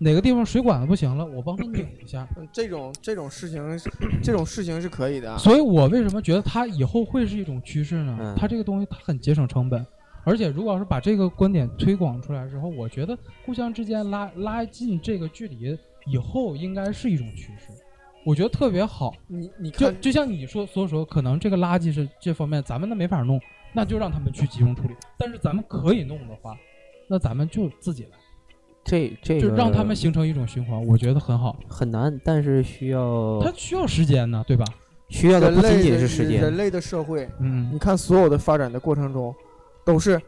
[0.00, 2.26] 哪个地方水管子不行了，我帮他拧一下。
[2.52, 3.80] 这种这种事情，
[4.22, 5.36] 这种事情是可以的。
[5.38, 8.34] 所以我为什么觉得它以后会是一种趋势呢？
[8.38, 9.84] 它这个东西它很节省成本，
[10.22, 15.76] 而且如果要是把这个观点推广出来之后，我觉得互相之间拉拉近这个距离，
[16.06, 17.72] 以后应该是一种趋势。
[18.24, 19.12] 我觉得特别好。
[19.26, 23.40] 你你看，就就像你说，所说可能这个垃圾是这方面，咱们那没法弄，
[23.72, 24.94] 那就让他们去集中处理。
[25.18, 26.56] 但是咱们可以弄的话，
[27.08, 28.10] 那咱们就自己来。
[28.88, 31.54] 这这就让他们形成一种循环，我觉得很好。
[31.68, 33.38] 很难，但是需要。
[33.42, 34.64] 它需要时间呢，对吧？
[35.10, 36.40] 需要的不仅仅是时间。
[36.40, 39.34] 人类的社会，嗯，你看所有的发展的过程中，
[39.84, 40.20] 都是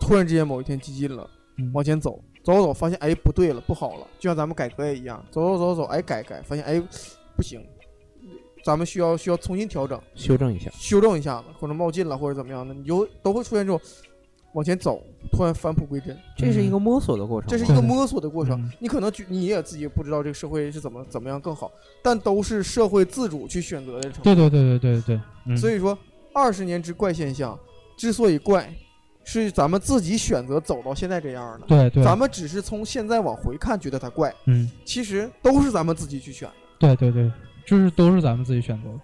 [0.00, 1.28] 突然之间某一天激进了，
[1.72, 4.06] 往前走，走走走，发现哎不对了，不好了。
[4.18, 6.80] 就像咱们改革也一样，走走走走，哎改改，发现哎
[7.36, 7.60] 不行，
[8.64, 13.80] 咱们需要需要重新调整，修正一下，修正一下子，或者冒进了，或者怎么样的，你就都会出现这种。
[14.54, 17.48] 往前走，突然返璞归真，这是一个摸索的过程。
[17.48, 18.70] 这是一个摸索的过程。
[18.78, 21.70] 你可能你也自己不知道这个社会是怎么怎么样更好，
[22.02, 24.10] 但都是社会自主去选择的。
[24.22, 25.56] 对对对对对对嗯。
[25.56, 25.98] 所以说，
[26.32, 27.58] 二十年之怪现象
[27.96, 28.72] 之所以怪，
[29.24, 31.66] 是咱们自己选择走到现在这样的。
[31.66, 32.04] 对对。
[32.04, 34.32] 咱们只是从现在往回看，觉得它怪。
[34.46, 34.70] 嗯。
[34.84, 36.48] 其实都是咱们自己去选。
[36.78, 37.30] 对对对，
[37.66, 39.00] 就是都是咱们自己选择的。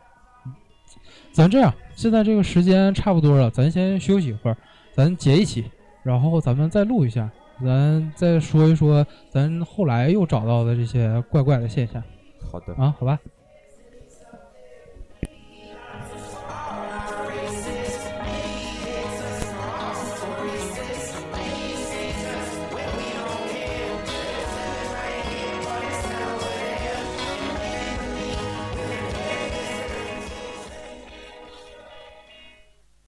[1.33, 4.57] 咱这样，现在这个时间差不多了，咱先休息一会儿，
[4.93, 5.65] 咱结一期。
[6.03, 7.31] 然后咱们再录一下，
[7.63, 12.03] 咱再说一说咱后来又找到的这些怪怪的现象。
[12.51, 13.19] 好的啊，好吧。